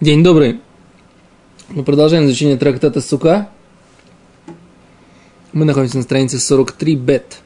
День 0.00 0.24
добрый. 0.24 0.60
Мы 1.68 1.84
продолжаем 1.84 2.24
изучение 2.24 2.56
трактата 2.56 3.02
Сука. 3.02 3.50
Мы 5.52 5.66
находимся 5.66 5.98
на 5.98 6.02
странице 6.02 6.38
43 6.38 6.96
бет. 6.96 7.40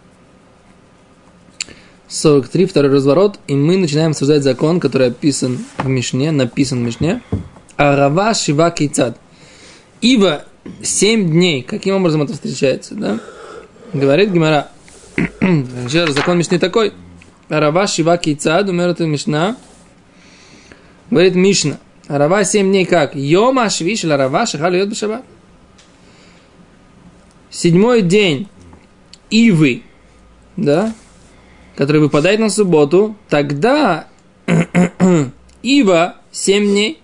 43, 2.06 2.66
второй 2.66 2.92
разворот, 2.92 3.40
и 3.48 3.56
мы 3.56 3.76
начинаем 3.76 4.12
обсуждать 4.12 4.44
закон, 4.44 4.78
который 4.78 5.08
описан 5.08 5.58
в 5.78 5.88
Мишне, 5.88 6.30
написан 6.30 6.78
в 6.78 6.82
Мишне. 6.82 7.22
Арава 7.74 8.32
Шива 8.34 8.70
Кейцад. 8.70 9.18
Ива 10.00 10.44
7 10.80 11.28
дней. 11.28 11.64
Каким 11.64 11.96
образом 11.96 12.22
это 12.22 12.34
встречается, 12.34 12.94
да? 12.94 13.18
Говорит 13.92 14.30
Гимара. 14.30 14.68
Еще 15.16 16.06
закон 16.12 16.38
Мишны 16.38 16.60
такой. 16.60 16.92
Арава 17.48 17.88
Шива 17.88 18.16
Кейцад, 18.16 18.68
умер 18.68 18.94
Мишна. 19.00 19.56
Говорит 21.10 21.34
Мишна. 21.34 21.78
Арава 22.08 22.44
7 22.44 22.68
дней 22.68 22.84
как? 22.84 23.14
Йома 23.14 23.70
Швиш 23.70 24.04
Арава 24.04 24.46
Шахали 24.46 24.78
Йод 24.78 24.90
Башабат. 24.90 25.24
Седьмой 27.50 28.02
день 28.02 28.48
Ивы, 29.30 29.82
да, 30.56 30.92
который 31.76 32.00
выпадает 32.00 32.40
на 32.40 32.50
субботу, 32.50 33.16
тогда 33.28 34.08
Ива 35.62 36.16
7 36.32 36.64
дней. 36.64 37.00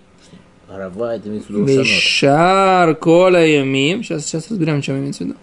Арава, 0.69 1.15
это. 1.15 1.29
Вишар 1.29 2.95
Коля 2.95 3.45
Ямим. 3.45 4.03
Сейчас, 4.03 4.25
сейчас 4.25 4.49
разберем, 4.49 4.81
чем 4.81 4.99
имеется 4.99 5.23
в 5.23 5.27
виду. 5.27 5.37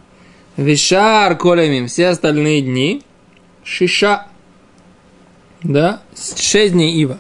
Вишар 0.57 1.37
Коля 1.37 1.65
Ямим. 1.65 1.89
Все 1.89 2.09
остальные 2.09 2.63
дни. 2.63 3.03
Шиша. 3.65 4.27
Да? 5.63 6.01
Шесть 6.15 6.73
дней 6.73 6.95
Ива. 6.95 7.19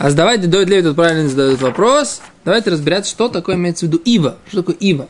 А 0.00 0.10
давайте 0.12 0.46
Дойд 0.46 0.70
Левит 0.70 0.84
тут 0.84 0.96
правильно 0.96 1.28
задает 1.28 1.60
вопрос. 1.60 2.22
Давайте 2.46 2.70
разбираться, 2.70 3.10
что 3.10 3.28
такое 3.28 3.56
имеется 3.56 3.84
в 3.84 3.88
виду 3.90 3.98
Ива. 3.98 4.38
Что 4.48 4.62
такое 4.62 4.76
Ива? 4.76 5.08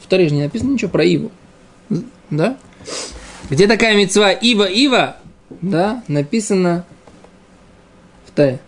В 0.00 0.06
Торе 0.06 0.30
же 0.30 0.34
не 0.34 0.42
написано 0.42 0.72
ничего 0.72 0.90
про 0.90 1.04
Иву. 1.04 1.30
Да? 2.30 2.56
Где 3.50 3.66
такая 3.66 3.94
мецва 3.94 4.32
Ива 4.32 4.64
Ива? 4.64 5.18
Да, 5.60 6.02
написано 6.08 6.86
в 8.24 8.30
Торе. 8.30 8.60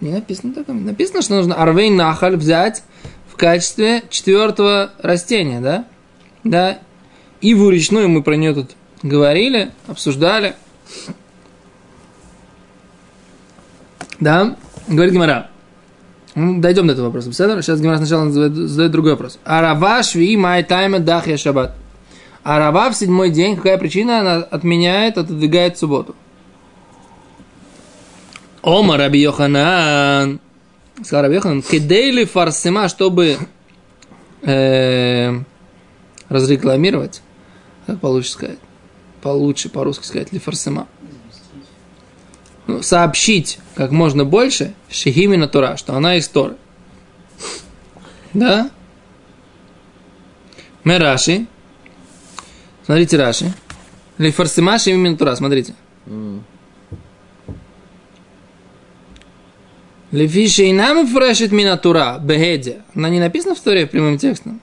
Не 0.00 0.12
написано 0.12 0.54
такое. 0.54 0.76
Написано, 0.76 1.22
что 1.22 1.34
нужно 1.34 1.56
Арвейн 1.56 1.96
Нахаль 1.96 2.36
взять 2.36 2.84
в 3.28 3.34
качестве 3.34 4.04
четвертого 4.10 4.92
растения, 5.00 5.60
да? 5.60 5.86
Да. 6.44 6.78
Иву 7.40 7.68
речную 7.68 8.08
мы 8.08 8.22
про 8.22 8.36
нее 8.36 8.54
тут 8.54 8.76
говорили, 9.02 9.72
обсуждали. 9.88 10.54
Да, 14.20 14.56
говорит 14.88 15.14
Гимара. 15.14 15.50
Дойдем 16.34 16.86
до 16.86 16.92
этого 16.94 17.06
вопроса. 17.06 17.32
Сейчас 17.32 17.80
Гимара 17.80 17.98
сначала 17.98 18.30
задает, 18.30 18.68
задает 18.68 18.92
другой 18.92 19.12
вопрос. 19.12 19.38
Арава 19.44 20.02
шви 20.02 20.36
май 20.36 20.64
тайма 20.64 20.98
дахья 20.98 21.36
шаббат. 21.36 21.74
Арава 22.42 22.90
в 22.90 22.94
седьмой 22.94 23.30
день, 23.30 23.56
какая 23.56 23.78
причина? 23.78 24.20
Она 24.20 24.36
отменяет, 24.36 25.16
отодвигает 25.16 25.78
субботу. 25.78 26.14
Ома 28.62 28.96
Раби 28.96 29.20
Йоханан. 29.20 30.40
Сказал 31.02 31.22
Раби 31.22 31.36
Йоханан. 31.36 31.62
Кедейли 31.62 32.24
фарсима, 32.24 32.88
чтобы 32.88 33.38
э, 34.42 35.32
разрекламировать. 36.28 37.22
Как 37.86 38.00
получше 38.00 38.30
сказать? 38.30 38.58
Получше 39.22 39.68
по-русски 39.68 40.06
сказать. 40.06 40.32
Ли 40.32 40.38
фарсима. 40.38 40.86
Ну, 42.66 42.82
сообщить 42.82 43.58
как 43.74 43.90
можно 43.90 44.24
больше 44.24 44.74
Шехимина 44.88 45.48
Тура, 45.48 45.76
что 45.76 45.94
она 45.94 46.16
из 46.16 46.28
Торы. 46.28 46.56
Да? 48.32 48.70
Мы 50.82 50.98
Раши. 50.98 51.46
Смотрите 52.84 53.16
Раши. 53.16 53.52
Лифарсима 54.18 54.78
Шехимина 54.78 55.16
Тура, 55.16 55.34
смотрите. 55.34 55.74
Лефиши 60.14 60.72
нам 60.72 61.08
фрешит 61.08 61.50
минатура, 61.50 62.18
бегеде. 62.22 62.82
Она 62.94 63.08
не 63.08 63.18
написана 63.18 63.56
в 63.56 63.60
Торе 63.60 63.84
прямым 63.84 64.16
текстом. 64.16 64.60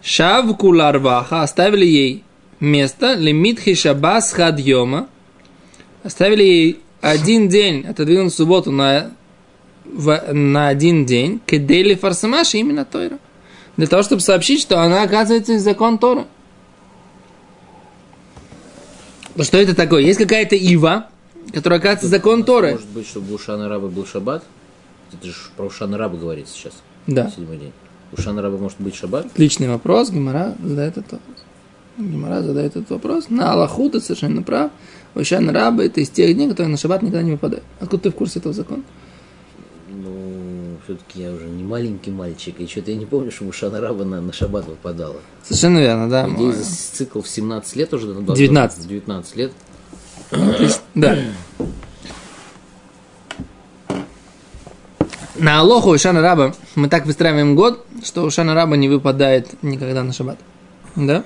Шавку 0.00 0.68
ларваха 0.68 1.42
оставили 1.42 1.84
ей 1.84 2.24
место, 2.60 3.14
лимитхи 3.14 3.74
шабас 3.74 4.32
хадьома. 4.32 5.08
Оставили 6.04 6.44
ей 6.44 6.80
один 7.00 7.48
день, 7.48 7.86
отодвинул 7.86 8.30
субботу 8.30 8.70
на, 8.70 9.12
в, 9.84 10.32
на 10.32 10.68
один 10.68 11.06
день, 11.06 11.40
кедели 11.46 11.94
фарсамаши 11.94 12.58
именно 12.58 12.84
Тойра. 12.84 13.18
Для 13.76 13.86
того, 13.86 14.02
чтобы 14.02 14.20
сообщить, 14.20 14.60
что 14.60 14.80
она 14.80 15.02
оказывается 15.02 15.54
из 15.54 15.62
закон 15.62 15.98
Тора. 15.98 16.26
Что 19.40 19.58
это 19.58 19.74
такое? 19.74 20.02
Есть 20.02 20.18
какая-то 20.18 20.56
ива, 20.56 21.06
которая 21.52 21.78
оказывается 21.78 22.08
закон 22.08 22.44
Торы. 22.44 22.72
Может 22.72 22.88
быть, 22.88 23.06
чтобы 23.06 23.34
у 23.34 23.38
Шана 23.38 23.68
Раба 23.68 23.88
был 23.88 24.04
шаббат? 24.04 24.44
Это 25.12 25.26
же 25.26 25.34
про 25.56 25.66
Ушана 25.66 25.98
Раба 25.98 26.16
говорится 26.16 26.54
сейчас. 26.54 26.74
Да. 27.06 27.30
Седьмой 27.30 27.56
день. 27.56 27.72
У 28.12 28.20
Шана 28.20 28.42
Раба 28.42 28.58
может 28.58 28.80
быть 28.80 28.94
шаббат? 28.94 29.26
Отличный 29.26 29.68
вопрос. 29.68 30.10
Гимара 30.10 30.54
задает 30.62 30.98
этот 30.98 31.12
вопрос. 31.12 31.44
Гимара 31.96 32.42
задает 32.42 32.76
этот 32.76 32.90
вопрос. 32.90 33.30
На 33.30 33.52
Аллаху 33.52 33.88
ты 33.90 34.00
совершенно 34.00 34.42
прав. 34.42 34.70
Ушан 35.14 35.50
Раба 35.50 35.84
это 35.84 36.00
из 36.00 36.08
тех 36.10 36.34
дней, 36.34 36.48
которые 36.48 36.70
на 36.70 36.76
шаббат 36.76 37.02
никогда 37.02 37.22
не 37.22 37.32
выпадают. 37.32 37.64
Откуда 37.80 38.04
ты 38.04 38.10
в 38.10 38.14
курсе 38.14 38.38
этого 38.38 38.54
закона? 38.54 38.82
Ну, 39.88 40.76
все-таки 40.84 41.22
я 41.22 41.32
уже 41.32 41.46
не 41.46 41.64
маленький 41.64 42.10
мальчик, 42.10 42.60
и 42.60 42.66
что-то 42.66 42.92
я 42.92 42.96
не 42.96 43.06
помню, 43.06 43.30
что 43.32 43.44
у 43.44 43.52
Шана 43.52 43.80
Раба 43.80 44.04
на, 44.04 44.20
на 44.20 44.32
шаббат 44.32 44.66
выпадало. 44.66 45.16
Совершенно 45.44 45.78
верно, 45.78 46.08
да. 46.08 46.28
За 46.28 46.64
цикл 46.96 47.20
в 47.22 47.28
17 47.28 47.76
лет 47.76 47.92
уже. 47.92 48.06
ну, 48.06 48.34
19. 48.34 48.86
19 48.86 49.36
лет. 49.36 49.52
Да. 50.94 51.18
На 55.36 55.60
Алоху 55.60 55.94
и 55.94 55.98
Шана 55.98 56.20
Раба 56.20 56.54
мы 56.74 56.88
так 56.88 57.06
выстраиваем 57.06 57.56
год, 57.56 57.84
что 58.04 58.24
у 58.24 58.30
Шана 58.30 58.54
Раба 58.54 58.76
не 58.76 58.88
выпадает 58.88 59.62
никогда 59.62 60.02
на 60.04 60.12
шаббат. 60.12 60.38
Да? 60.96 61.24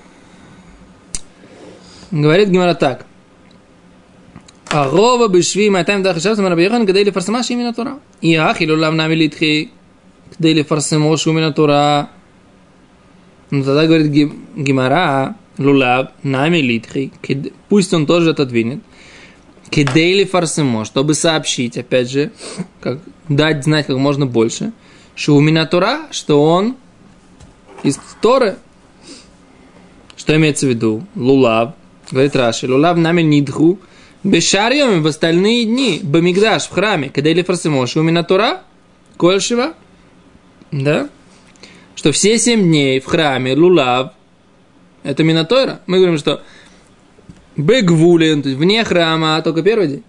Говорит 2.11 2.49
Гимара 2.49 2.75
так. 2.75 3.07
Агова 4.74 5.28
бешви 5.28 5.70
матайм 5.70 6.04
даха 6.04 6.20
шаббат 6.20 6.52
раби 6.52 6.64
Йохан 6.64 6.86
кадей 6.86 7.04
לפרסמה 7.04 7.44
שהיא 7.44 7.58
מן 7.58 7.66
התורה. 7.66 7.94
אי 8.24 8.38
הכי 8.38 8.66
לא 8.66 8.78
לאו 8.78 8.92
נמי 8.92 9.16
לדחי 9.16 9.68
כדי 10.38 10.54
לפרסמו 10.54 11.18
שהוא 11.18 11.36
מן 11.36 11.44
התורה. 11.44 12.04
Ну 13.52 13.64
тогда 13.64 13.88
говорит 13.88 14.12
Ги- 14.12 14.32
Гимара, 14.56 15.36
лулаб, 15.58 16.12
нами 16.22 16.58
литхи, 16.58 17.12
кед- 17.24 17.52
пусть 17.68 17.92
он 17.96 18.06
тоже 18.06 18.30
отодвинет. 18.30 18.80
Кедейли 19.72 20.24
фарсимо, 20.26 20.86
чтобы 20.86 21.16
сообщить, 21.16 21.76
опять 21.76 22.12
же, 22.12 22.32
как, 22.80 23.00
дать 23.28 23.64
знать 23.64 23.88
как 23.88 23.98
можно 23.98 24.28
больше, 24.28 24.72
что 25.16 25.36
у 25.36 25.42
меня 25.42 25.66
Тора, 25.66 26.02
что 26.12 26.44
он 26.44 26.76
из 27.82 28.00
Торы. 28.22 28.58
Что 30.16 30.36
имеется 30.36 30.68
в 30.68 30.70
виду? 30.70 31.04
Лулав, 31.16 31.74
говорит 32.12 32.36
Раши, 32.36 32.68
лулав 32.68 32.98
нами 32.98 33.24
нидху, 33.24 33.80
бешарьем 34.25 35.03
в 35.03 35.07
остальные 35.07 35.67
дни, 35.67 36.01
бамигдаш 36.03 36.65
в 36.65 36.71
храме, 36.71 37.11
кедейли 37.11 37.43
фарсимо, 37.43 37.87
что 37.87 38.01
у 38.01 38.03
меня 38.03 38.23
Тора, 38.23 38.63
кольшева, 39.17 39.75
да? 40.73 41.09
Что 41.95 42.11
все 42.11 42.39
семь 42.39 42.63
дней 42.63 43.01
в 43.01 43.07
храме 43.07 43.55
лулав, 43.55 44.13
это 45.05 45.23
Минотойра. 45.23 45.81
Мы 45.87 45.99
говорим, 45.99 46.19
что 46.19 46.43
Бегвулин, 47.57 48.43
то 48.43 48.49
есть 48.49 48.59
вне 48.59 48.83
храма, 48.83 49.41
только 49.43 49.63
первый 49.63 49.89
день. 49.89 50.05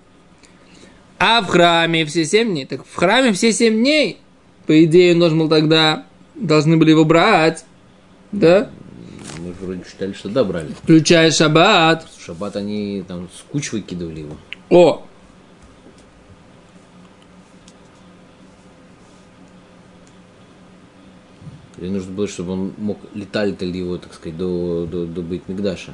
А 1.20 1.42
в 1.42 1.48
храме 1.48 2.06
все 2.06 2.26
семь 2.26 2.50
дней. 2.50 2.66
Так 2.66 2.86
в 2.86 2.96
храме 2.96 3.34
все 3.34 3.52
семь 3.52 3.76
дней, 3.76 4.20
по 4.66 4.84
идее, 4.84 5.14
он 5.14 5.20
должен 5.20 5.40
был 5.40 5.50
тогда, 5.50 6.06
должны 6.34 6.78
были 6.78 6.92
его 6.92 7.06
брать, 7.06 7.66
да? 8.32 8.72
Мы 9.46 9.52
вроде 9.62 9.84
считали, 9.88 10.14
что 10.14 10.28
да, 10.30 10.44
брали. 10.44 10.74
Включая 10.74 11.30
шаббат. 11.30 12.08
В 12.18 12.26
шаббат 12.26 12.56
они 12.56 13.04
там 13.08 13.30
с 13.32 13.44
куч 13.52 13.72
выкидывали 13.74 14.22
его. 14.22 14.38
О! 14.72 15.06
Или 21.78 21.90
нужно 21.90 22.12
было, 22.12 22.28
чтобы 22.28 22.54
он 22.54 22.74
мог 22.78 22.98
летать 23.14 23.62
его, 23.62 24.00
так 24.00 24.16
сказать, 24.16 24.36
до, 24.36 24.88
до, 24.88 25.06
до 25.06 25.22
быть 25.22 25.48
Мигдаша. 25.48 25.94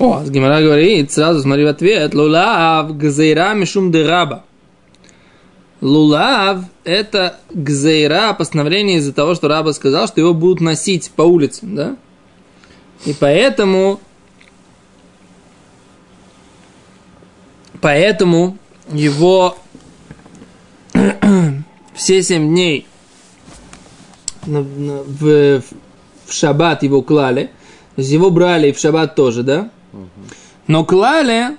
О, 0.00 0.24
Гимара 0.24 0.60
говорит, 0.60 1.12
сразу 1.12 1.42
смотри 1.42 1.64
в 1.64 1.68
ответ, 1.68 2.12
лулав 2.12 2.96
гзейра 2.96 3.54
мишум 3.54 3.92
дераба. 3.92 4.44
Лулав– 5.82 6.64
это 6.84 7.40
гзейра, 7.52 8.32
постановление 8.34 8.98
из-за 8.98 9.12
того, 9.12 9.34
что 9.34 9.48
раба 9.48 9.72
сказал, 9.72 10.06
что 10.06 10.20
его 10.20 10.32
будут 10.32 10.60
носить 10.60 11.10
по 11.10 11.22
улице, 11.22 11.60
да? 11.64 11.96
И 13.04 13.12
поэтому, 13.12 13.98
поэтому 17.80 18.56
его 18.92 19.56
все 21.94 22.22
семь 22.22 22.48
дней 22.50 22.86
на- 24.46 24.62
в, 24.62 25.62
в 26.26 26.32
шаббат 26.32 26.84
его 26.84 27.02
клали. 27.02 27.50
То 27.96 28.02
есть 28.02 28.12
его 28.12 28.30
брали 28.30 28.68
и 28.68 28.72
в 28.72 28.78
шаббат 28.78 29.16
тоже, 29.16 29.42
да? 29.42 29.70
Но 30.68 30.84
клали 30.84 31.56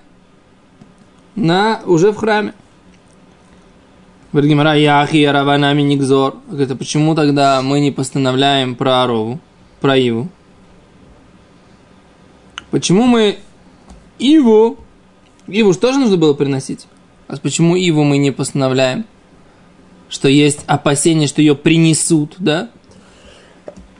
на, 1.36 1.82
уже 1.86 2.14
в 2.14 2.16
храме. 2.16 2.54
Говорит 4.34 4.50
Гимара, 4.50 4.74
Яхи, 4.76 5.24
Араванами, 5.26 5.84
Нигзор. 5.84 6.38
Говорит, 6.48 6.72
а 6.72 6.76
почему 6.76 7.14
тогда 7.14 7.62
мы 7.62 7.80
не 7.80 7.92
постановляем 7.92 8.74
про 8.76 9.04
Арову, 9.04 9.40
про 9.80 9.96
Иву? 9.96 10.28
Почему 12.72 13.04
мы 13.04 13.38
Иву, 14.18 14.80
Иву 15.46 15.74
же 15.74 16.00
нужно 16.00 16.18
было 16.18 16.34
приносить? 16.34 16.88
А 17.28 17.38
почему 17.38 17.76
Иву 17.76 18.04
мы 18.04 18.18
не 18.18 18.32
постановляем? 18.32 19.06
Что 20.10 20.28
есть 20.30 20.62
опасение, 20.66 21.28
что 21.28 21.44
ее 21.44 21.54
принесут, 21.54 22.34
да? 22.40 22.70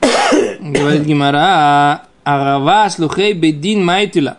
Говорит 0.60 1.04
Гимара, 1.04 2.08
Арава 2.24 2.90
шлухей 2.90 3.34
бедин 3.34 3.84
майтила. 3.84 4.38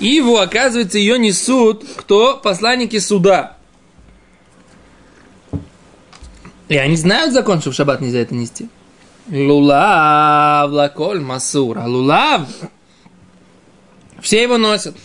Иву, 0.00 0.38
оказывается, 0.38 0.98
ее 0.98 1.16
несут 1.16 1.84
кто? 1.96 2.40
Посланники 2.42 2.98
суда. 2.98 3.55
И 6.68 6.76
они 6.76 6.96
знают 6.96 7.32
закон, 7.32 7.60
что 7.60 7.70
в 7.70 7.74
шаббат 7.74 8.00
нельзя 8.00 8.18
это 8.18 8.34
нести. 8.34 8.68
Лулав, 9.28 10.70
лаколь, 10.70 11.20
масур. 11.20 11.78
А 11.78 11.86
лулав, 11.86 12.48
все 14.20 14.42
его 14.42 14.58
носят. 14.58 14.96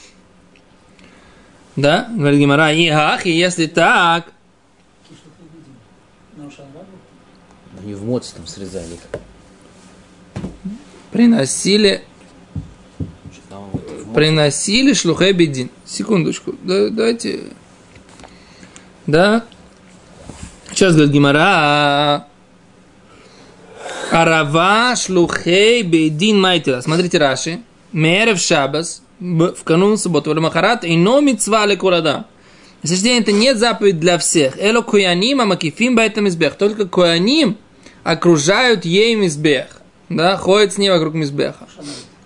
Да, 1.75 2.09
говорит 2.11 2.39
Гимара, 2.39 2.73
и 2.73 2.87
ах, 2.87 3.25
и 3.25 3.31
если 3.31 3.67
так, 3.67 4.33
Они 7.83 7.95
в 7.95 8.05
моце 8.05 8.35
там 8.35 8.45
срезали 8.45 8.99
приносили, 11.11 12.03
приносили 14.15 14.93
шлухай 14.93 15.33
бедин. 15.33 15.69
Секундочку, 15.85 16.55
да, 16.63 16.89
давайте. 16.89 17.41
Да. 19.05 19.45
Сейчас 20.81 20.95
говорит 20.95 21.13
Гимара. 21.13 22.25
Арава 24.09 24.95
шлухей 24.95 25.83
бедин 25.83 26.41
майтила. 26.41 26.81
Смотрите 26.81 27.19
Раши. 27.19 27.61
Мерев 27.93 28.39
шабас 28.39 29.03
в 29.19 29.63
канун 29.63 29.99
субботы 29.99 30.31
валимахарат 30.31 30.83
и 30.83 30.97
но 30.97 31.21
митцва 31.21 31.67
следующий 31.67 33.03
день 33.03 33.21
это 33.21 33.31
нет 33.31 33.59
заповедь 33.59 33.99
для 33.99 34.17
всех. 34.17 34.57
Эло 34.57 34.81
куяним, 34.81 35.41
а 35.41 35.45
макифим 35.45 35.95
байтам 35.95 36.27
избех. 36.27 36.55
Только 36.55 36.87
куяним 36.87 37.57
окружают 38.03 38.83
ей 38.83 39.13
мизбех. 39.13 39.67
Да, 40.09 40.35
ходят 40.35 40.73
с 40.73 40.79
ней 40.79 40.89
вокруг 40.89 41.13
мизбеха. 41.13 41.67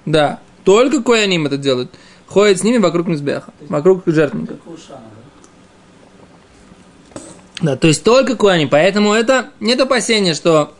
Да, 0.05 0.39
только 0.63 1.03
куяним 1.03 1.45
это 1.45 1.57
делают. 1.57 1.91
Ходят 2.25 2.57
с 2.59 2.63
ними 2.63 2.77
вокруг 2.77 3.07
мизбеха, 3.07 3.51
вокруг 3.67 4.03
жертвника. 4.05 4.55
Да, 7.65 7.75
то 7.75 7.87
есть 7.87 8.03
только 8.03 8.35
куаним. 8.35 8.69
Поэтому 8.69 9.11
это 9.13 9.49
нет 9.59 9.81
опасения, 9.81 10.35
что 10.35 10.75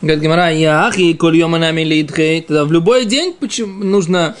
Говорит 0.00 0.22
Гимара, 0.22 0.50
я 0.50 0.90
и 0.96 1.12
коль 1.14 1.44
нами 1.44 1.82
лидхей. 1.82 2.40
Тогда 2.42 2.64
в 2.64 2.72
любой 2.72 3.06
день 3.06 3.34
почему 3.38 3.84
нужно 3.84 4.36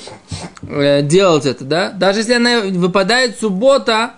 э, 0.62 1.02
делать 1.02 1.44
это, 1.44 1.64
да? 1.64 1.90
Даже 1.90 2.20
если 2.20 2.34
она 2.34 2.60
выпадает 2.60 3.38
суббота 3.38 4.12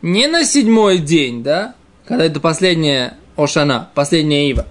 не 0.00 0.28
на 0.28 0.44
седьмой 0.44 0.98
день, 0.98 1.42
да? 1.42 1.74
Когда 2.06 2.24
это 2.24 2.38
последняя 2.38 3.18
Ошана, 3.36 3.90
последняя 3.94 4.48
Ива. 4.48 4.66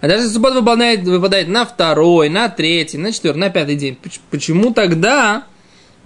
А 0.00 0.08
даже 0.08 0.22
если 0.22 0.34
суббота 0.34 0.60
выпадает, 0.60 1.04
выпадает 1.04 1.48
на 1.48 1.66
второй, 1.66 2.30
на 2.30 2.48
третий, 2.48 2.96
на 2.96 3.12
четвертый, 3.12 3.38
на 3.38 3.50
пятый 3.50 3.76
день. 3.76 3.96
Поч- 4.02 4.20
Почему 4.30 4.72
тогда 4.72 5.44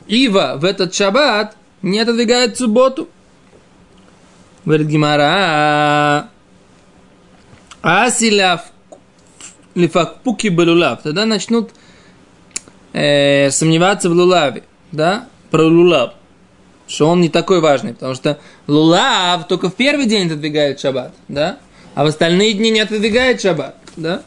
Ива 0.09 0.57
в 0.57 0.65
этот 0.65 0.95
шаббат 0.95 1.57
не 1.81 2.01
отодвигает 2.01 2.59
субботу? 2.59 3.09
Говорит 4.69 4.89
Гимара, 4.89 6.29
Асиляв 7.81 8.65
лифакпуки 9.75 10.49
балулав. 10.49 11.01
Тогда 11.01 11.25
начнут 11.25 11.71
э, 12.93 13.51
сомневаться 13.51 14.11
в 14.11 14.13
лулаве, 14.13 14.65
да, 14.93 15.27
про 15.51 15.63
лулав, 15.63 16.13
что 16.87 17.09
он 17.09 17.23
не 17.23 17.31
такой 17.31 17.61
важный, 17.61 17.95
потому 17.95 18.15
что 18.15 18.41
лулав 18.67 19.49
только 19.49 19.71
в 19.71 19.75
первый 19.75 20.05
день 20.05 20.27
отодвигает 20.27 20.79
шаббат, 20.81 21.15
да, 21.29 21.61
а 21.95 22.05
в 22.05 22.09
остальные 22.09 22.53
дни 22.53 22.71
не 22.71 22.81
отодвигает 22.81 23.41
шаббат, 23.41 23.75
да. 23.97 24.23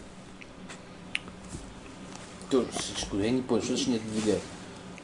Я 3.14 3.30
не 3.30 3.44
понял, 3.44 3.62
что 3.62 3.74
значит 3.74 3.90
не 3.90 3.96
отодвигает. 3.98 4.42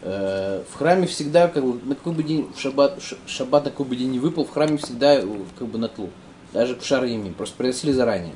Э, 0.02 0.64
В 0.72 0.78
храме 0.78 1.08
всегда, 1.08 1.48
как 1.48 1.66
бы, 1.66 1.80
на 1.84 1.96
какой 1.96 2.14
бы 2.14 2.24
день 2.24 2.48
в 2.56 2.60
шаббат, 2.60 3.00
шаббат 3.26 3.66
на 3.66 3.72
какой 3.72 3.86
бы 3.86 3.96
день 3.96 4.12
не 4.12 4.20
выпал, 4.20 4.46
в 4.46 4.52
храме 4.52 4.78
всегда 4.78 5.16
э, 5.16 5.26
как 5.58 5.68
бы 5.68 5.78
на 5.78 5.88
тлу. 5.88 6.10
Даже 6.54 6.76
к 6.76 6.84
шарами, 6.84 7.32
просто 7.32 7.58
приносили 7.58 7.92
заранее. 7.92 8.36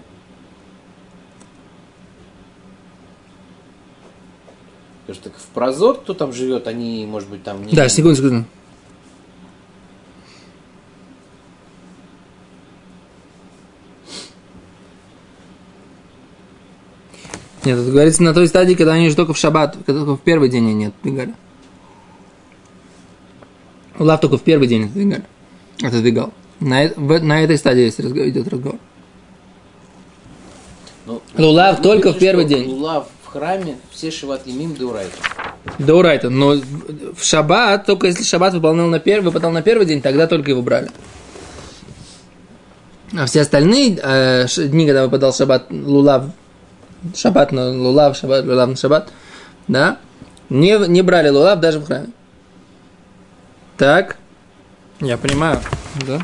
Потому 5.02 5.16
что 5.16 5.30
так 5.30 5.40
в 5.40 5.46
прозор, 5.48 6.00
кто 6.00 6.13
там 6.13 6.34
живет, 6.34 6.68
они, 6.68 7.06
может 7.06 7.30
быть, 7.30 7.44
там 7.44 7.66
не... 7.66 7.74
Да, 7.74 7.90
секунду, 7.90 8.16
секунду. 8.16 8.46
Нет, 17.64 17.78
это 17.78 17.92
говорится 17.92 18.24
на 18.24 18.34
той 18.34 18.48
стадии, 18.48 18.74
когда 18.74 18.94
они 18.94 19.10
же 19.10 19.16
только 19.16 19.34
в 19.34 19.38
шаббат, 19.38 19.78
только 19.86 20.16
в 20.16 20.22
первый 20.22 20.50
день 20.50 20.69
они 20.69 20.86
отодвигали. 20.86 21.36
Лав 24.01 24.19
только 24.19 24.38
в 24.38 24.42
первый 24.42 24.68
день 24.68 24.86
отодвигали. 24.86 25.24
Отодвигал. 25.83 26.33
На, 26.59 26.86
э- 26.86 26.94
в- 26.95 27.24
на 27.24 27.44
этой 27.44 27.57
стадии 27.57 27.83
есть 27.83 28.00
идет 28.00 28.48
разговор. 28.48 28.80
Ну, 31.06 31.21
Лулав 31.38 31.77
ну, 31.77 31.83
только 31.83 32.13
в 32.13 32.18
первый 32.19 32.45
день. 32.45 32.68
Лулав 32.68 33.07
в 33.24 33.27
храме, 33.27 33.77
все 33.92 34.12
шиват 34.12 34.42
имим 34.45 34.75
деурайта. 34.75 35.15
Да 35.77 35.95
урайта, 35.95 36.30
но 36.30 36.56
в- 36.56 37.24
шаббат, 37.24 37.86
только 37.86 38.07
если 38.07 38.24
шаббат 38.24 38.53
выполнял 38.53 38.88
на 38.88 39.00
первый, 39.00 39.25
выпадал 39.25 39.51
на 39.51 39.62
первый 39.62 39.86
день, 39.86 40.01
тогда 40.01 40.25
только 40.27 40.50
его 40.51 40.62
брали. 40.62 40.89
А 43.16 43.26
все 43.26 43.42
остальные 43.42 43.99
э, 44.02 44.45
дни, 44.57 44.85
когда 44.85 45.04
выпадал 45.04 45.33
шаббат, 45.33 45.68
лулав, 45.69 46.26
шаббат 47.16 47.52
на 47.52 47.71
лулав, 47.71 48.18
шаббат, 48.18 48.45
лулав 48.45 48.69
на 48.69 48.76
шаббат, 48.76 49.09
да, 49.68 49.97
не, 50.49 50.87
не 50.87 51.02
брали 51.02 51.30
лулав 51.30 51.59
даже 51.59 51.80
в 51.80 51.85
храме. 51.85 52.07
Так, 53.81 54.17
я 55.01 55.17
понимаю, 55.19 55.60
да. 56.06 56.20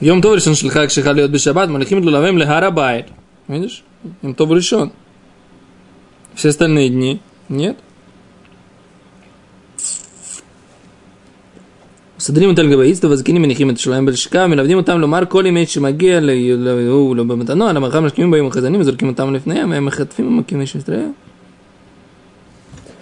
Йом 0.00 0.22
Тов 0.22 0.36
решен 0.36 0.54
шельхак 0.54 0.90
шехалиот 0.90 1.30
бешаббат, 1.30 1.68
малихим 1.70 2.02
лулавем 2.02 2.38
лехарабайт. 2.38 3.08
Видишь? 3.48 3.82
Йом 4.22 4.34
Тов 4.34 4.50
решен. 4.52 4.92
Все 6.34 6.50
остальные 6.50 6.90
дни 6.90 7.20
нет. 7.48 7.76
מסדרים 12.18 12.50
אותם 12.50 12.62
לגבי 12.62 12.92
וזקנים 13.02 13.42
מניחים 13.42 13.70
את 13.70 13.78
שלהם 13.78 14.06
בלשכה, 14.06 14.46
מלמדים 14.46 14.76
אותם 14.76 14.98
לומר 14.98 15.22
כל 15.28 15.44
ימי 15.46 15.66
שמגיע 15.66 16.20
להוא 16.20 17.16
לא 17.16 17.24
במתנו, 17.24 17.68
על 17.68 17.76
המרחב 17.76 18.00
משקיעים 18.00 18.30
בהם 18.30 18.46
החזנים 18.46 18.80
וזורקים 18.80 19.08
אותם 19.08 19.34
לפניהם, 19.34 19.70
והם 19.70 19.84
מחטפים 19.84 20.26
ומכים 20.26 20.60
איש 20.60 20.74
ישראל. 20.74 21.08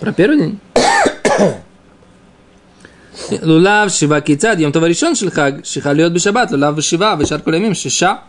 про 0.02 0.14
первый 0.14 0.38
день? 0.40 0.60
Лулав, 3.44 3.92
Шива, 3.92 4.20
Кицад, 4.20 4.60
Йом 4.60 4.72
Товаришон, 4.72 5.16
Шельхаг, 5.16 5.64
Шихалиот 5.64 6.12
Бешабат, 6.12 6.50
Лулав, 6.50 6.82
Шива, 6.84 7.16
Вешар 7.16 7.40
Кулямим, 7.40 7.76
Шиша. 7.76 8.22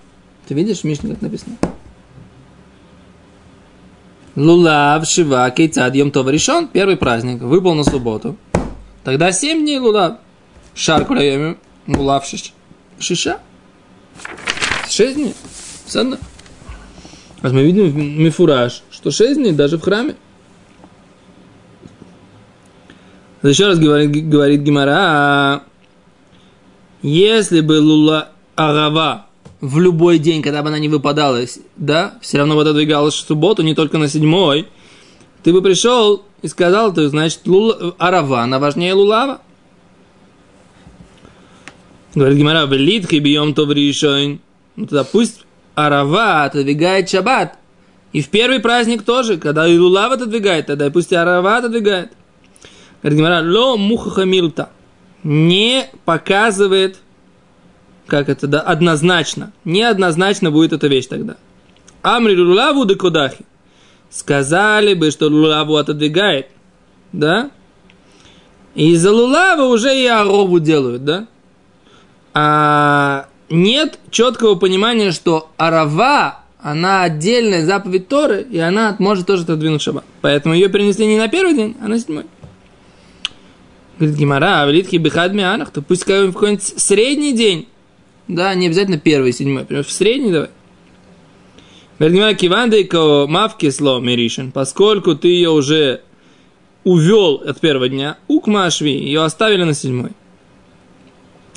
Ты 0.46 0.52
видишь, 0.52 0.84
Мишна, 0.84 1.10
как 1.10 1.22
написано? 1.22 1.56
Лулав, 4.36 5.06
Шива, 5.06 5.50
Кейцад, 5.50 5.94
Йом 5.94 6.10
Товаришон, 6.10 6.68
первый 6.68 6.98
праздник, 6.98 7.40
выпал 7.40 7.74
на 7.74 7.84
субботу. 7.84 8.36
Тогда 9.02 9.32
семь 9.32 9.62
дней 9.62 9.78
Лулав, 9.78 10.18
Шар 10.74 11.06
Кулямим, 11.06 11.56
Лулав, 11.86 12.26
Шиша. 12.98 13.38
6 14.90 15.14
дней. 15.14 15.34
Садно. 15.86 16.18
А 17.40 17.48
мы 17.48 17.64
видим 17.64 18.22
мифураж, 18.22 18.82
что 18.90 19.10
шесть 19.10 19.40
дней 19.40 19.52
даже 19.52 19.78
в 19.78 19.80
храме. 19.80 20.16
Еще 23.42 23.66
раз 23.66 23.78
говорит, 23.78 24.28
говорит 24.28 24.60
Гимара, 24.60 25.64
если 27.02 27.60
бы 27.60 27.80
лула 27.80 28.30
агава 28.54 29.26
в 29.60 29.80
любой 29.80 30.18
день, 30.18 30.42
когда 30.42 30.62
бы 30.62 30.68
она 30.68 30.78
не 30.78 30.88
выпадала, 30.88 31.40
да, 31.76 32.14
все 32.20 32.38
равно 32.38 32.54
бы 32.54 32.62
отодвигалась 32.62 33.14
в 33.14 33.26
субботу, 33.26 33.62
не 33.62 33.74
только 33.74 33.98
на 33.98 34.08
седьмой, 34.08 34.68
ты 35.42 35.52
бы 35.52 35.60
пришел 35.60 36.22
и 36.42 36.48
сказал, 36.48 36.94
то 36.94 37.08
значит, 37.08 37.40
лула, 37.46 37.94
арава, 37.98 38.42
она 38.42 38.60
важнее 38.60 38.94
лулава. 38.94 39.40
Говорит 42.14 42.38
Гимара, 42.38 42.66
велит 42.66 43.08
хибием 43.08 43.54
то 43.54 43.70
решен. 43.72 44.40
Ну 44.76 44.86
тогда 44.86 45.02
пусть 45.02 45.44
арава 45.74 46.44
отодвигает 46.44 47.08
шаббат. 47.08 47.58
И 48.12 48.20
в 48.20 48.28
первый 48.28 48.60
праздник 48.60 49.02
тоже, 49.02 49.38
когда 49.38 49.66
и 49.66 49.76
лулав 49.76 50.12
отодвигает, 50.12 50.66
тогда 50.66 50.86
и 50.86 50.90
пусть 50.90 51.12
арава 51.12 51.56
отодвигает. 51.56 52.12
Ло 53.02 53.76
мухаха 53.76 54.24
милта. 54.24 54.70
Не 55.24 55.86
показывает, 56.04 56.98
как 58.06 58.28
это, 58.28 58.46
да, 58.46 58.60
однозначно. 58.60 59.52
Неоднозначно 59.64 60.50
будет 60.50 60.72
эта 60.72 60.88
вещь 60.88 61.06
тогда. 61.06 61.36
Амри 62.02 62.36
лулаву 62.36 62.84
декодахи. 62.84 63.44
Сказали 64.10 64.94
бы, 64.94 65.10
что 65.10 65.28
лулаву 65.28 65.76
отодвигает, 65.76 66.48
да? 67.12 67.50
И 68.74 68.90
из-за 68.92 69.12
лулава 69.12 69.62
уже 69.64 69.96
и 69.96 70.06
арову 70.06 70.58
делают, 70.60 71.04
да? 71.04 71.26
А 72.34 73.26
нет 73.48 73.98
четкого 74.10 74.54
понимания, 74.56 75.12
что 75.12 75.50
арава, 75.56 76.40
она 76.60 77.02
отдельная 77.02 77.64
заповедь 77.64 78.08
Торы, 78.08 78.42
и 78.42 78.58
она 78.58 78.96
может 78.98 79.26
тоже 79.26 79.42
отодвинуть 79.42 79.82
шаббат. 79.82 80.04
Поэтому 80.20 80.54
ее 80.54 80.68
перенесли 80.68 81.06
не 81.06 81.18
на 81.18 81.28
первый 81.28 81.54
день, 81.54 81.76
а 81.82 81.88
на 81.88 81.98
седьмой. 81.98 82.24
Говорит 84.02 84.18
Гимара, 84.18 84.62
а 84.62 84.66
велитхи 84.66 84.96
бихад 84.96 85.32
то 85.72 85.80
пусть 85.80 86.02
в 86.02 86.06
какой-нибудь 86.06 86.74
средний 86.76 87.32
день. 87.32 87.68
Да, 88.26 88.52
не 88.52 88.66
обязательно 88.66 88.98
первый, 88.98 89.32
седьмой, 89.32 89.60
например, 89.60 89.84
в 89.84 89.92
средний 89.92 90.32
давай. 90.32 90.50
Говорит 92.00 92.16
Гимара, 92.16 92.34
кивандейко 92.34 93.26
мавки 93.28 93.70
сло 93.70 94.00
миришин, 94.00 94.50
поскольку 94.50 95.14
ты 95.14 95.28
ее 95.28 95.50
уже 95.50 96.00
увел 96.82 97.44
от 97.46 97.60
первого 97.60 97.88
дня, 97.88 98.18
укмашви, 98.26 98.90
ее 98.90 99.22
оставили 99.22 99.62
на 99.62 99.72
седьмой. 99.72 100.10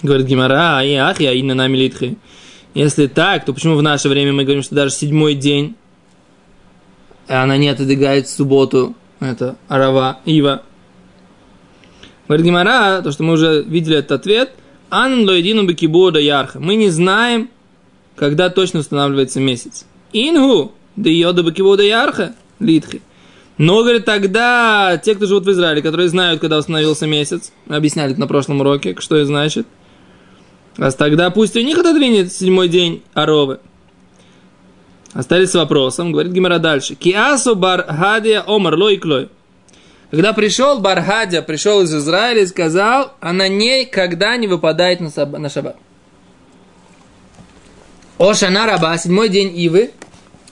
Говорит 0.03 0.27
Гимара, 0.27 0.85
и 0.85 0.93
ах, 0.93 1.19
я 1.21 1.33
и 1.33 1.41
на 1.41 1.55
нами 1.55 1.77
литхи. 1.77 2.15
Если 2.75 3.07
так, 3.07 3.43
то 3.43 3.53
почему 3.53 3.75
в 3.75 3.81
наше 3.81 4.07
время 4.07 4.33
мы 4.33 4.43
говорим, 4.43 4.61
что 4.61 4.75
даже 4.75 4.93
седьмой 4.93 5.33
день, 5.33 5.73
она 7.27 7.57
не 7.57 7.69
отодвигает 7.69 8.27
в 8.27 8.29
субботу, 8.29 8.93
это 9.19 9.55
арава, 9.67 10.19
ива. 10.25 10.61
Говорит 12.27 12.45
Гимара, 12.45 13.01
то, 13.01 13.11
что 13.11 13.23
мы 13.23 13.33
уже 13.33 13.63
видели 13.63 13.97
этот 13.97 14.13
ответ, 14.13 14.51
ан 14.89 15.25
лоидину 15.25 15.65
бекибода 15.65 16.19
ярха. 16.19 16.59
Мы 16.59 16.75
не 16.75 16.89
знаем, 16.89 17.49
когда 18.15 18.49
точно 18.49 18.79
устанавливается 18.79 19.39
месяц. 19.39 19.85
Ингу, 20.13 20.73
да 20.95 21.09
йода 21.09 21.43
бекибода 21.43 21.83
ярха, 21.83 22.35
литхи. 22.59 23.01
Но, 23.57 23.81
говорит, 23.81 24.05
тогда 24.05 24.99
те, 25.03 25.15
кто 25.15 25.27
живут 25.27 25.45
в 25.45 25.51
Израиле, 25.51 25.81
которые 25.81 26.09
знают, 26.09 26.41
когда 26.41 26.57
установился 26.57 27.07
месяц, 27.07 27.53
объясняли 27.69 28.11
это 28.11 28.19
на 28.19 28.27
прошлом 28.27 28.61
уроке, 28.61 28.95
что 28.99 29.15
это 29.15 29.25
значит– 29.25 29.67
а 30.77 30.91
тогда 30.91 31.29
пусть 31.29 31.55
у 31.55 31.61
них 31.61 31.77
отодвинет 31.77 32.33
седьмой 32.33 32.67
день 32.67 33.01
Аровы. 33.13 33.59
Остались 35.13 35.51
с 35.51 35.55
вопросом, 35.55 36.11
говорит 36.11 36.33
Гимера 36.33 36.59
дальше. 36.59 36.95
Киасу 36.95 37.55
бархадия 37.55 38.43
омар 38.45 38.75
лой 38.75 38.97
клой. 38.97 39.29
Когда 40.15 40.31
пришел 40.31 40.79
Бархадия, 40.79 41.41
пришел 41.41 41.81
из 41.81 41.93
Израиля 41.93 42.43
и 42.43 42.47
сказал, 42.47 43.11
а 43.19 43.33
на 43.33 43.49
ней 43.49 43.85
когда 43.85 44.37
не 44.37 44.47
выпадает 44.47 45.01
на, 45.01 45.09
саб- 45.09 45.37
на 45.37 45.49
шаббат. 45.49 45.75
Ошана 48.17 48.65
раба, 48.65 48.97
седьмой 48.97 49.27
день 49.27 49.51
Ивы, 49.59 49.91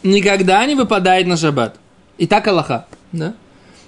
никогда 0.03 0.65
не 0.65 0.75
выпадает 0.75 1.27
на 1.27 1.37
шаббат. 1.37 1.77
И 2.17 2.27
так 2.27 2.45
Аллаха. 2.45 2.87
Да? 3.13 3.35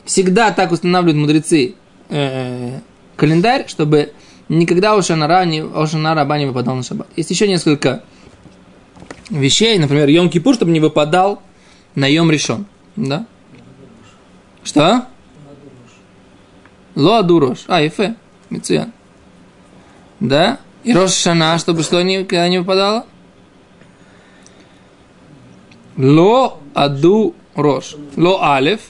Всегда 0.05 0.51
так 0.51 0.71
устанавливают 0.71 1.17
мудрецы 1.17 1.75
э, 2.07 2.79
календарь, 3.17 3.65
чтобы 3.67 4.13
никогда 4.47 4.95
Ошанара 4.95 5.43
не, 5.43 5.59
Ошана 5.59 6.15
Раба 6.15 6.37
не 6.37 6.45
выпадал 6.45 6.75
на 6.75 6.83
шаббат. 6.83 7.07
Есть 7.17 7.31
еще 7.31 7.49
несколько 7.49 8.01
вещей, 9.29 9.77
например, 9.77 10.07
Йом 10.07 10.29
Кипур, 10.29 10.55
чтобы 10.55 10.71
не 10.71 10.79
выпадал 10.79 11.41
на 11.95 12.05
Йом 12.09 12.31
Решон. 12.31 12.65
Да? 12.95 13.25
Что? 14.63 15.07
Ло 16.95 17.17
Адурош. 17.17 17.65
А, 17.67 17.81
Ефе. 17.81 18.15
Мицуян. 18.49 18.91
Да? 20.19 20.59
И 20.83 20.93
Рош 20.93 21.11
Шана, 21.11 21.57
чтобы 21.57 21.83
что 21.83 22.01
никогда 22.01 22.47
не 22.47 22.59
выпадало? 22.59 23.05
Ло 25.97 26.59
Аду 26.73 27.35
Рош. 27.55 27.95
Ло 28.15 28.55
Алев. 28.55 28.81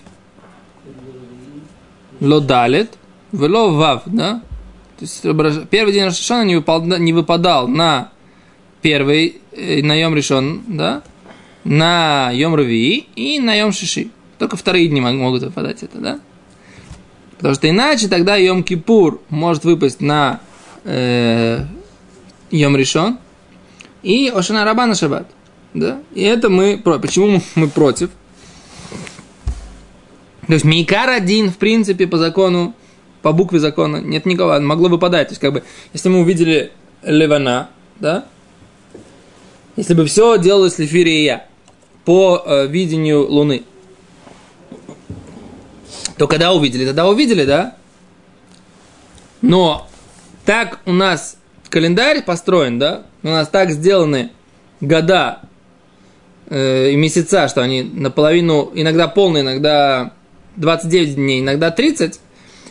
Ло 2.20 2.40
Далет. 2.40 2.98
Вело 3.32 3.76
Вав, 3.76 4.04
да? 4.06 4.42
То 4.98 5.02
есть 5.02 5.22
первый 5.70 5.92
день 5.92 6.06
Рошашана 6.06 6.44
не, 6.46 6.56
выпал, 6.56 6.82
не 6.82 7.12
выпадал 7.12 7.68
на 7.68 8.12
первый, 8.82 9.42
э, 9.52 9.82
на 9.82 9.94
Йом 10.00 10.16
решен, 10.16 10.64
да, 10.68 11.04
на 11.66 12.32
Йом 12.32 12.56
Руви 12.56 13.08
и 13.16 13.40
на 13.40 13.54
Йом 13.56 13.74
Шиши. 13.74 14.10
Только 14.38 14.56
вторые 14.56 14.88
дни 14.88 15.02
могут 15.02 15.44
выпадать 15.44 15.84
это, 15.84 15.98
да? 16.00 16.20
Потому 17.38 17.56
что 17.56 17.70
иначе 17.70 18.08
тогда 18.08 18.36
Йом 18.36 18.64
Кипур 18.64 19.22
может 19.30 19.66
выпасть 19.66 20.02
на 20.02 20.40
э, 20.84 21.66
Йом 22.52 22.76
решен 22.78 23.18
и 24.04 24.32
Ошана 24.34 24.64
Раба 24.66 24.86
на 24.86 24.96
Шаббат. 24.96 25.28
Да? 25.74 26.00
И 26.14 26.24
это 26.24 26.50
мы... 26.50 26.78
Почему 26.78 27.42
мы 27.56 27.68
против? 27.68 28.10
То 30.48 30.54
есть 30.54 30.64
Мейкар 30.64 31.10
один, 31.10 31.52
в 31.52 31.58
принципе, 31.58 32.08
по 32.08 32.18
закону 32.18 32.76
по 33.26 33.32
букве 33.32 33.58
закона 33.58 33.98
нет 33.98 34.28
никого, 34.28 34.60
могло 34.60 34.88
выпадать. 34.88 35.30
То 35.30 35.32
есть, 35.32 35.42
как 35.42 35.52
бы, 35.52 35.64
если 35.94 36.10
мы 36.10 36.20
увидели 36.20 36.72
Левана, 37.02 37.72
да, 38.00 38.26
если 39.76 39.96
бы 39.96 40.06
все 40.06 40.38
делалось 40.38 40.78
Лефирия 40.78 41.48
по 42.04 42.44
э, 42.46 42.68
видению 42.68 43.28
Луны, 43.28 43.64
то 46.18 46.28
когда 46.28 46.54
увидели? 46.54 46.86
Тогда 46.86 47.08
увидели, 47.08 47.46
да? 47.46 47.76
Но 49.42 49.88
так 50.46 50.80
у 50.86 50.94
нас 50.94 51.38
календарь 51.70 52.24
построен, 52.24 52.80
да? 52.80 53.04
У 53.24 53.28
нас 53.28 53.48
так 53.50 53.72
сделаны 53.72 54.32
года 54.82 55.42
э, 56.50 56.92
и 56.92 56.96
месяца, 56.96 57.48
что 57.48 57.62
они 57.62 57.84
наполовину, 57.84 58.72
иногда 58.74 59.08
полные, 59.08 59.44
иногда 59.44 60.14
29 60.56 61.16
дней, 61.16 61.42
иногда 61.42 61.72
30, 61.72 62.20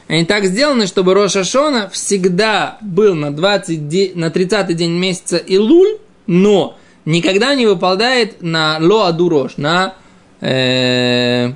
они 0.06 0.24
так 0.24 0.44
сделаны, 0.44 0.86
чтобы 0.86 1.14
Роша 1.14 1.44
Шона 1.44 1.88
всегда 1.90 2.78
был 2.80 3.14
на, 3.14 3.34
20, 3.34 4.16
на 4.16 4.30
30 4.30 4.76
день 4.76 4.92
месяца 4.92 5.36
Илуль, 5.36 5.98
но 6.26 6.76
никогда 7.04 7.54
не 7.54 7.66
выпадает 7.66 8.42
на 8.42 8.78
Ло 8.80 9.08
Аду 9.08 9.28
Рош, 9.28 9.56
на 9.56 9.94
э, 10.40 11.52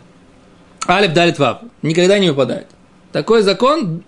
Алеп 0.87 1.13
Далит 1.13 1.39
Вав. 1.39 1.61
Никогда 1.83 2.19
не 2.19 2.31
выпадает. 2.31 2.69
Такой 3.13 3.43
закон 3.43 4.03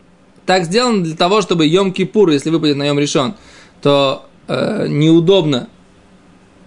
так 0.47 0.65
сделан 0.65 1.03
для 1.03 1.17
того, 1.17 1.43
чтобы 1.43 1.67
Йом 1.67 1.93
Кипур, 1.93 2.31
если 2.31 2.51
выпадет 2.51 2.77
на 2.77 2.87
Йом 2.87 2.99
Решен, 2.99 3.35
то 3.83 4.27
э, 4.49 4.87
неудобно, 4.89 5.69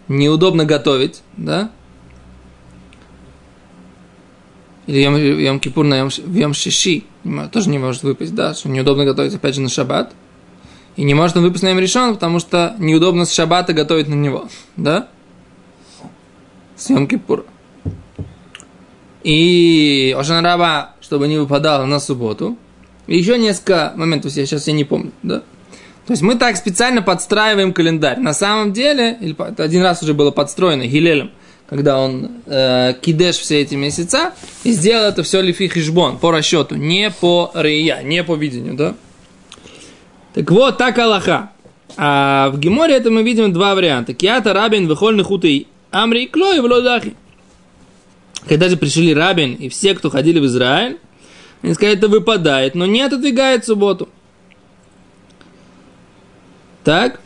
неудобно 0.08 0.66
готовить, 0.66 1.22
да, 1.38 1.72
или 4.88 5.00
Йом, 5.00 5.16
Йом 5.16 5.60
Кипур 5.60 5.86
на 5.86 6.00
Йом, 6.00 6.10
Йом 6.28 6.54
Шиши, 6.54 7.04
тоже 7.52 7.70
не 7.70 7.80
может 7.80 8.04
выпасть, 8.04 8.36
да, 8.36 8.54
что 8.54 8.70
неудобно 8.70 9.06
готовить 9.06 9.34
опять 9.34 9.56
же 9.56 9.62
на 9.62 9.70
шаббат. 9.70 10.14
И 10.96 11.04
не 11.04 11.14
может 11.14 11.38
он 11.38 11.44
выпасть 11.44 11.64
на 11.64 11.70
Йом 11.70 11.80
Решон, 11.80 12.14
потому 12.14 12.40
что 12.40 12.76
неудобно 12.78 13.26
с 13.26 13.34
шаббата 13.34 13.74
готовить 13.74 14.08
на 14.08 14.14
него, 14.14 14.50
да? 14.76 15.08
С 16.76 16.90
Йом 16.90 17.08
Кипур. 17.08 17.46
И 19.24 20.16
Ошан 20.18 20.44
Раба, 20.44 20.96
чтобы 21.02 21.28
не 21.28 21.38
выпадало 21.38 21.86
на 21.86 22.00
субботу. 22.00 22.58
И 23.08 23.18
еще 23.18 23.38
несколько 23.38 23.94
моментов, 23.96 24.32
я 24.34 24.46
сейчас 24.46 24.68
я 24.68 24.74
не 24.74 24.84
помню, 24.84 25.12
да? 25.24 25.40
То 26.06 26.12
есть 26.12 26.22
мы 26.22 26.36
так 26.36 26.58
специально 26.58 27.02
подстраиваем 27.02 27.74
календарь. 27.74 28.20
На 28.20 28.34
самом 28.34 28.74
деле, 28.74 29.18
один 29.58 29.84
раз 29.84 30.04
уже 30.04 30.14
было 30.14 30.32
подстроено 30.32 30.86
Гилелем– 30.86 31.32
когда 31.74 32.00
он 32.00 32.30
э, 32.46 32.94
кидеш 33.02 33.38
все 33.38 33.62
эти 33.62 33.74
месяца, 33.74 34.34
и 34.64 34.72
сделал 34.74 35.06
это 35.06 35.24
все 35.24 35.42
лифи 35.42 35.68
хижбон, 35.68 36.20
по 36.20 36.32
расчету, 36.32 36.76
не 36.76 37.10
по 37.10 37.52
рея, 37.56 38.02
не 38.04 38.24
по 38.24 38.36
видению, 38.36 38.76
да? 38.76 38.96
Так 40.36 40.52
вот, 40.52 40.78
так 40.78 40.98
Аллаха. 41.00 41.50
А 41.98 42.50
в 42.50 42.60
Геморе 42.60 42.96
это 42.96 43.10
мы 43.10 43.24
видим 43.24 43.54
два 43.54 43.74
варианта. 43.76 44.14
Киата 44.14 44.54
рабин 44.54 44.88
выхольный 44.88 45.24
хуты 45.24 45.68
амри 45.90 46.28
клой 46.28 46.60
в 46.60 46.66
лодахи. 46.66 47.16
Когда 48.48 48.70
же 48.70 48.78
пришли 48.78 49.14
рабин 49.14 49.56
и 49.56 49.70
все, 49.70 49.94
кто 49.94 50.10
ходили 50.10 50.40
в 50.40 50.46
Израиль, 50.46 51.00
они 51.62 51.74
сказали, 51.74 51.98
это 51.98 52.08
выпадает, 52.10 52.76
но 52.76 52.86
не 52.86 53.02
отодвигает 53.02 53.66
субботу. 53.66 54.10
Так? 56.84 57.22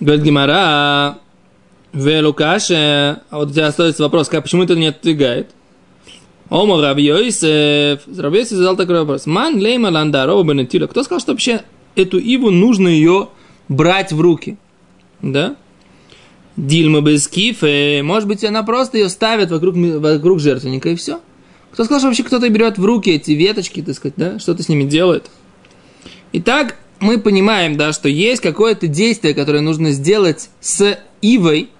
Говорит 0.00 0.24
Гимара, 0.24 1.18
Велукаше, 1.92 3.20
а 3.30 3.36
вот 3.38 3.50
у 3.50 3.52
тебя 3.52 3.68
остается 3.68 4.02
вопрос, 4.02 4.28
как, 4.28 4.42
почему 4.42 4.64
это 4.64 4.74
не 4.74 4.88
отодвигает? 4.88 5.50
Ома 6.48 6.82
Рабьёйсев. 6.82 8.00
Рабьёйсев 8.18 8.56
задал 8.56 8.76
такой 8.76 8.98
вопрос. 8.98 9.26
Ман 9.26 9.60
лейма 9.60 9.90
бенетила. 9.90 10.88
Кто 10.88 11.04
сказал, 11.04 11.20
что 11.20 11.32
вообще 11.32 11.62
эту 11.94 12.18
иву 12.18 12.50
нужно 12.50 12.88
ее 12.88 13.28
брать 13.68 14.12
в 14.12 14.20
руки? 14.20 14.58
Да? 15.22 15.54
Дильма 16.66 17.00
без 17.00 17.28
кифе. 17.28 18.02
Может 18.02 18.28
быть, 18.28 18.44
она 18.44 18.62
просто 18.62 18.98
ее 18.98 19.08
ставит 19.08 19.50
вокруг, 19.50 19.74
вокруг 19.76 20.40
жертвенника 20.40 20.90
и 20.90 20.96
все. 20.96 21.20
Кто 21.72 21.84
сказал, 21.84 22.00
что 22.00 22.08
вообще 22.08 22.24
кто-то 22.24 22.48
берет 22.48 22.78
в 22.78 22.84
руки 22.84 23.10
эти 23.10 23.32
веточки, 23.32 23.82
так 23.82 23.94
сказать, 23.94 24.14
да? 24.16 24.38
Что-то 24.38 24.62
с 24.62 24.68
ними 24.68 24.84
делает? 24.84 25.30
Итак, 26.32 26.76
мы 26.98 27.18
понимаем, 27.18 27.76
да, 27.76 27.92
что 27.92 28.08
есть 28.08 28.42
какое-то 28.42 28.88
действие, 28.88 29.34
которое 29.34 29.60
нужно 29.60 29.92
сделать 29.92 30.50
с 30.60 30.98
ивой 31.22 31.70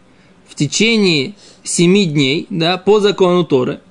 в 0.48 0.54
течение 0.54 1.34
семи 1.62 2.06
дней, 2.06 2.46
да, 2.50 2.76
по 2.76 3.00
закону 3.00 3.44
Торы– 3.44 3.80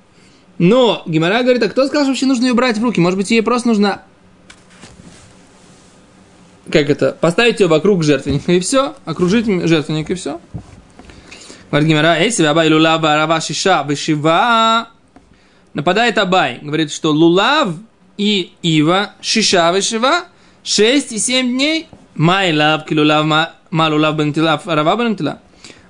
но 0.60 1.02
Гимара 1.06 1.42
говорит, 1.42 1.62
а 1.62 1.70
кто 1.70 1.86
сказал, 1.86 2.04
что 2.04 2.10
вообще 2.10 2.26
нужно 2.26 2.44
ее 2.44 2.52
брать 2.52 2.76
в 2.76 2.84
руки? 2.84 3.00
Может 3.00 3.18
быть, 3.18 3.30
ей 3.30 3.40
просто 3.42 3.66
нужно 3.66 4.02
как 6.70 6.90
это, 6.90 7.16
поставить 7.18 7.60
ее 7.60 7.66
вокруг 7.66 8.04
жертвенника 8.04 8.52
и 8.52 8.60
все, 8.60 8.94
окружить 9.06 9.46
жертвенник 9.46 10.10
и 10.10 10.14
все. 10.14 10.38
Говорит 11.70 11.88
Гимара, 11.88 12.18
если 12.18 12.44
Абай 12.44 12.68
лулав 12.68 13.04
арава 13.04 13.40
шиша 13.40 13.84
вышива, 13.84 14.88
нападает 15.72 16.18
Абай, 16.18 16.58
говорит, 16.60 16.92
что 16.92 17.12
лулав 17.12 17.68
и 18.18 18.52
ива 18.62 19.12
шиша 19.20 19.70
вышива 19.70 20.24
6 20.64 21.12
и 21.12 21.18
7 21.18 21.46
дней, 21.46 21.86
май 22.16 22.52
лав 22.52 22.84
килулав 22.84 23.24
ма 23.24 23.88
лулав 23.88 24.16
бентилав 24.16 24.66
арава 24.66 24.96
бентилав. 24.96 25.38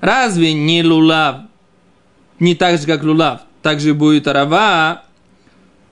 Разве 0.02 0.52
не 0.52 0.84
лулав 0.84 1.36
не 2.38 2.54
так 2.54 2.78
же, 2.78 2.86
как 2.86 3.02
лулав, 3.02 3.40
также 3.62 3.94
будет 3.94 4.28
арава, 4.28 5.02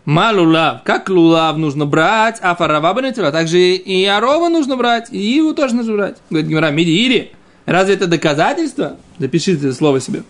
малулав, 0.05 0.83
как 0.85 1.09
лулав 1.09 1.57
нужно 1.57 1.87
брать, 1.87 2.39
а 2.43 2.55
фарава 2.55 2.95
банатила, 2.95 3.31
также 3.31 3.59
и 3.59 4.05
арова 4.05 4.49
нужно 4.49 4.77
брать, 4.77 5.09
и 5.11 5.19
его 5.19 5.53
тоже 5.53 5.75
нужно 5.75 5.95
брать. 5.95 6.17
Говорит 6.31 6.49
Гимара, 6.49 6.71
мидиири, 6.71 7.33
разве 7.73 7.95
это 7.95 8.07
доказательство? 8.07 8.97
Запишите 9.19 9.59
это 9.67 9.75
слово 9.75 10.01
себе. 10.01 10.23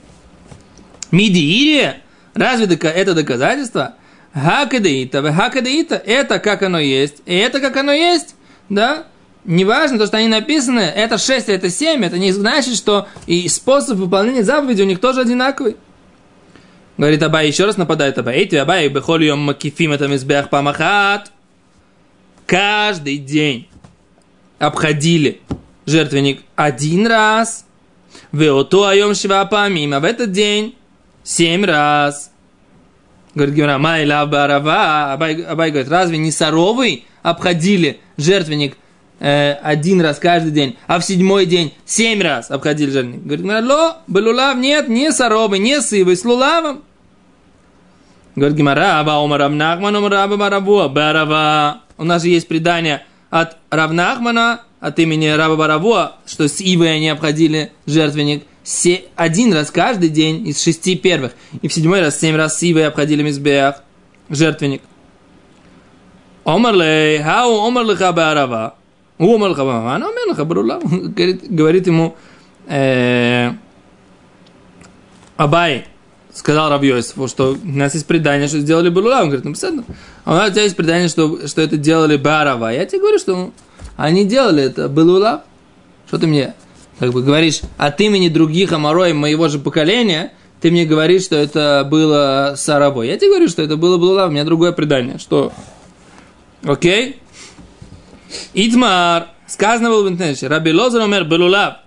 Мидиири, 1.10 1.94
разве 2.34 2.66
это 2.66 3.14
доказательство? 3.14 3.94
Хакадеита, 4.34 5.32
хакадеита, 5.32 5.96
это 5.96 6.38
как 6.38 6.62
оно 6.62 6.78
есть, 6.78 7.22
и 7.26 7.34
это 7.34 7.60
как 7.60 7.76
оно 7.76 7.92
есть, 7.92 8.34
да? 8.68 9.06
Неважно, 9.44 9.98
то, 9.98 10.06
что 10.06 10.18
они 10.18 10.28
написаны, 10.28 10.80
это 10.80 11.16
6, 11.16 11.48
это 11.48 11.70
7, 11.70 12.04
это 12.04 12.18
не 12.18 12.32
значит, 12.32 12.76
что 12.76 13.08
и 13.26 13.48
способ 13.48 13.96
выполнения 13.96 14.42
заповеди 14.42 14.82
у 14.82 14.84
них 14.84 15.00
тоже 15.00 15.22
одинаковый. 15.22 15.76
Говорит 16.98 17.22
Абай, 17.22 17.46
еще 17.46 17.64
раз 17.64 17.76
нападает 17.76 18.18
Абай. 18.18 18.36
Эти 18.36 18.56
Абай, 18.56 18.88
бехольем 18.88 19.38
макифим 19.38 19.92
это 19.92 20.08
мизбех 20.08 20.50
памахат. 20.50 21.32
Каждый 22.44 23.18
день 23.18 23.68
обходили 24.58 25.40
жертвенник 25.88 26.42
один 26.56 27.06
раз. 27.06 27.64
Веоту 28.32 28.84
айом 28.84 29.14
шива 29.14 29.44
памим. 29.44 29.94
А 29.94 30.00
в 30.00 30.04
этот 30.04 30.32
день 30.32 30.76
семь 31.22 31.64
раз. 31.64 32.30
Говорит 33.34 33.54
Гимара, 33.54 33.78
май 33.78 34.06
лав 34.06 34.28
барава. 34.28 35.12
Абай, 35.12 35.42
Абай 35.42 35.70
говорит, 35.70 35.90
разве 35.90 36.18
не 36.18 36.32
соровый 36.32 37.06
обходили 37.22 38.00
жертвенник 38.16 38.76
э, 39.20 39.52
один 39.52 40.00
раз 40.00 40.18
каждый 40.18 40.50
день, 40.50 40.76
а 40.86 40.98
в 40.98 41.04
седьмой 41.04 41.46
день 41.46 41.74
семь 41.84 42.22
раз 42.22 42.50
обходили 42.50 42.90
жертвенник? 42.90 43.22
Говорит, 43.24 43.68
ло, 43.68 43.98
белулав, 44.06 44.56
нет, 44.56 44.88
не 44.88 45.12
соровый, 45.12 45.58
не 45.58 45.80
сывый, 45.80 46.16
с 46.16 46.24
лулавом. 46.24 46.82
Говорит 48.34 48.56
Гимара, 48.56 49.00
Аба 49.00 49.22
Омар 49.22 49.40
Равнахман, 49.40 49.96
Омар 49.96 50.12
Раба 50.12 50.36
Баравуа, 50.36 50.88
Барава. 50.88 51.82
У 51.96 52.04
нас 52.04 52.22
же 52.22 52.28
есть 52.28 52.46
предание 52.46 53.02
от 53.30 53.56
Равнахмана, 53.70 54.62
от 54.80 54.98
имени 54.98 55.26
Раба 55.26 55.56
Баравуа, 55.56 56.12
что 56.26 56.48
с 56.48 56.60
Ивой 56.60 56.94
они 56.94 57.08
обходили 57.08 57.72
жертвенник 57.86 58.44
один 59.16 59.54
раз 59.54 59.70
каждый 59.70 60.08
день 60.10 60.46
из 60.46 60.62
шести 60.62 60.94
первых. 60.94 61.32
И 61.62 61.68
в 61.68 61.72
седьмой 61.72 62.00
раз, 62.00 62.20
семь 62.20 62.36
раз 62.36 62.58
с 62.58 62.62
Ивой 62.62 62.86
обходили 62.86 63.22
Мизбех, 63.22 63.82
жертвенник. 64.28 64.82
Омар 66.44 66.74
лей, 66.74 67.22
хау 67.22 67.66
омар 67.66 67.84
леха 67.86 68.12
барава. 68.12 68.74
Омар 69.18 69.50
леха 69.50 69.64
барава, 69.64 69.94
она 69.94 70.06
омар 70.08 70.28
леха 70.28 70.44
барула. 70.44 70.80
Говорит 70.80 71.86
ему 71.86 72.16
э, 72.66 73.52
Абай, 75.36 75.86
сказал 76.38 76.70
Равьёйсову, 76.70 77.26
что 77.26 77.56
у 77.62 77.68
нас 77.68 77.94
есть 77.94 78.06
предание, 78.06 78.46
что 78.46 78.60
сделали 78.60 78.88
Балула. 78.88 79.20
Он 79.20 79.26
говорит, 79.26 79.44
ну, 79.44 79.50
беседно. 79.50 79.84
А 80.24 80.32
у 80.32 80.36
нас 80.36 80.56
есть 80.56 80.76
предание, 80.76 81.08
что, 81.08 81.46
что 81.48 81.60
это 81.60 81.76
делали 81.76 82.16
Барава. 82.16 82.72
Я 82.72 82.86
тебе 82.86 83.00
говорю, 83.00 83.18
что 83.18 83.50
они 83.96 84.24
делали 84.24 84.62
это 84.62 84.88
Балула. 84.88 85.44
Что 86.06 86.18
ты 86.18 86.26
мне 86.26 86.54
как 87.00 87.12
бы 87.12 87.22
говоришь 87.22 87.60
от 87.76 88.00
имени 88.00 88.28
других 88.28 88.72
Амарой 88.72 89.12
моего 89.12 89.48
же 89.48 89.58
поколения, 89.58 90.32
ты 90.60 90.70
мне 90.70 90.84
говоришь, 90.86 91.24
что 91.24 91.36
это 91.36 91.86
было 91.88 92.54
Сарабой. 92.56 93.08
Я 93.08 93.18
тебе 93.18 93.30
говорю, 93.30 93.48
что 93.48 93.62
это 93.62 93.76
было 93.76 93.98
Балула, 93.98 94.26
у 94.26 94.30
меня 94.30 94.44
другое 94.44 94.72
предание. 94.72 95.18
Что? 95.18 95.52
Окей? 96.64 97.20
Идмар. 98.54 99.28
Сказано 99.46 99.90
было 99.90 100.04
в 100.04 100.08
интернете. 100.08 100.46
Раби 100.46 100.72
Лозер 100.72 101.00
умер 101.00 101.24
Балулав. 101.24 101.78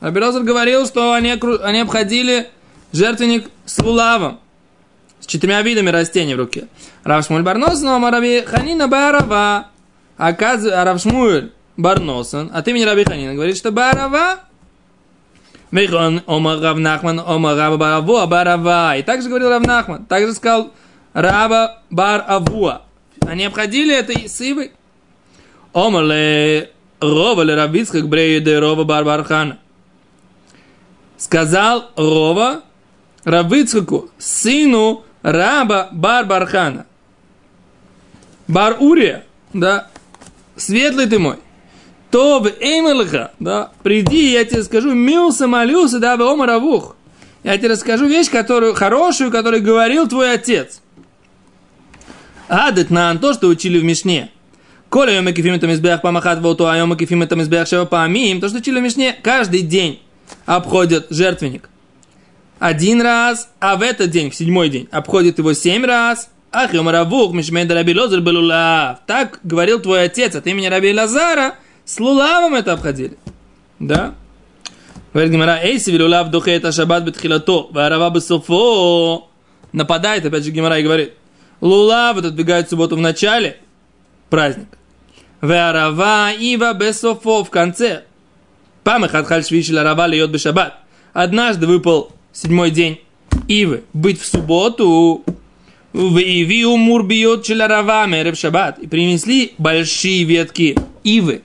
Раби 0.00 0.20
Лозер 0.20 0.42
говорил, 0.42 0.86
что 0.86 1.12
они, 1.12 1.34
они 1.62 1.80
обходили 1.80 2.48
жертвенник 2.92 3.48
с 3.64 3.78
лулавом, 3.78 4.40
с 5.20 5.26
четырьмя 5.26 5.62
видами 5.62 5.90
растений 5.90 6.34
в 6.34 6.38
руке. 6.38 6.68
Равшмуль 7.04 7.42
Барнос, 7.42 7.80
но 7.82 8.10
Раби 8.10 8.42
Ханина 8.42 8.88
Барава. 8.88 9.68
Оказывается, 10.16 10.84
Равшмуль 10.84 11.50
Барносан 11.76 12.50
от 12.52 12.66
имени 12.68 12.84
Раби 12.84 13.04
Ханина 13.04 13.34
говорит, 13.34 13.56
что 13.56 13.70
Барава 13.70 14.40
Михон 15.70 16.22
Омар 16.26 16.58
Равнахман 16.60 17.20
Омар 17.20 17.56
Раба 17.56 17.76
Баравуа 17.76 18.26
Барава. 18.26 18.96
И 18.96 19.02
также 19.02 19.28
говорил 19.28 19.50
Равнахман. 19.50 20.04
Также 20.06 20.34
сказал 20.34 20.72
Раба 21.12 21.82
Бар 21.90 22.24
Авуа. 22.26 22.82
Они 23.26 23.44
обходили 23.44 23.94
это 23.94 24.12
с 24.12 24.40
Ивой. 24.40 24.72
Омар 25.72 26.04
ле 26.04 26.70
Рова 27.00 27.42
ле 27.42 28.02
Бреиде 28.02 28.58
Рова 28.58 28.84
Бар 28.84 29.04
Бархана. 29.04 29.58
Сказал 31.16 31.90
Рова 31.96 32.62
Равыцхаку, 33.24 34.10
сыну 34.18 35.04
раба 35.22 35.88
Бар-Бархана. 35.92 36.86
Бар-Урия, 38.48 39.24
да, 39.52 39.88
светлый 40.56 41.06
ты 41.06 41.18
мой. 41.18 41.36
То 42.10 42.40
в 42.40 42.48
Эймелха, 42.60 43.32
да, 43.38 43.70
приди, 43.82 44.32
я 44.32 44.44
тебе 44.44 44.64
скажу, 44.64 44.92
милса 44.92 45.46
молился, 45.46 46.00
да, 46.00 46.16
в 46.16 46.22
Омаравух. 46.22 46.96
Я 47.44 47.56
тебе 47.56 47.68
расскажу 47.68 48.06
вещь, 48.06 48.30
которую, 48.30 48.74
хорошую, 48.74 49.30
которую 49.30 49.62
говорил 49.62 50.08
твой 50.08 50.34
отец. 50.34 50.80
Адет 52.48 52.90
на 52.90 53.16
то, 53.16 53.32
что 53.32 53.46
учили 53.46 53.78
в 53.78 53.84
Мишне. 53.84 54.30
Коля 54.88 55.14
йома 55.14 55.30
кефим 55.30 55.54
это 55.54 55.68
мизбех 55.68 56.02
памахат 56.02 56.40
волту, 56.40 56.66
а 56.66 56.76
йома 56.76 56.96
кефим 56.96 57.22
это 57.22 57.36
мизбех 57.36 57.68
шева. 57.68 57.86
То, 57.86 58.48
что 58.48 58.58
учили 58.58 58.80
в 58.80 58.82
Мишне, 58.82 59.16
каждый 59.22 59.62
день 59.62 60.02
обходят 60.46 61.06
жертвенник 61.10 61.69
один 62.60 63.00
раз, 63.00 63.48
а 63.58 63.76
в 63.76 63.82
этот 63.82 64.10
день, 64.10 64.30
в 64.30 64.34
седьмой 64.34 64.68
день, 64.68 64.86
обходит 64.92 65.38
его 65.38 65.54
семь 65.54 65.84
раз. 65.84 66.28
Ах, 66.52 66.72
Маравух, 66.74 67.32
Мишмейда 67.32 67.74
Раби 67.74 67.94
Лозер 67.94 68.20
был 68.20 68.36
Лулав. 68.36 68.98
Так 69.06 69.40
говорил 69.42 69.80
твой 69.80 70.04
отец 70.04 70.34
от 70.34 70.46
имени 70.46 70.66
Раби 70.66 70.92
Лазара. 70.92 71.54
С 71.86 71.98
Лулавом 71.98 72.54
это 72.54 72.74
обходили. 72.74 73.16
Да? 73.78 74.14
Говорит 75.14 75.32
Гимара, 75.32 75.58
Эйси 75.62 75.90
Лулав 75.98 76.28
духет 76.28 76.72
шаббат 76.74 77.02
бетхилато, 77.04 77.68
варава 77.70 78.10
бесофо. 78.10 79.30
Нападает, 79.72 80.26
опять 80.26 80.44
же, 80.44 80.50
Гимара 80.50 80.78
и 80.78 80.82
говорит, 80.82 81.14
Лулав 81.62 82.18
отодвигает 82.18 82.68
субботу 82.68 82.94
в 82.94 83.00
начале 83.00 83.56
праздника. 84.28 84.76
Варава 85.40 86.30
ива 86.38 86.74
бесофо 86.74 87.42
в 87.42 87.48
конце. 87.48 88.02
Памехат 88.84 89.26
хальшвиш 89.26 89.70
ларава 89.70 90.06
льет 90.06 90.30
бешаббат. 90.30 90.74
Однажды 91.14 91.66
выпал 91.66 92.12
седьмой 92.32 92.70
день. 92.70 93.00
Ивы, 93.48 93.82
быть 93.92 94.20
в 94.20 94.26
субботу, 94.26 95.24
в 95.92 96.18
Ивиу 96.18 96.76
Мурбиот 96.76 97.44
Челарава 97.44 98.06
Мерев 98.06 98.36
Шаббат, 98.36 98.78
и 98.78 98.86
принесли 98.86 99.54
большие 99.58 100.24
ветки 100.24 100.76
Ивы. 101.04 101.42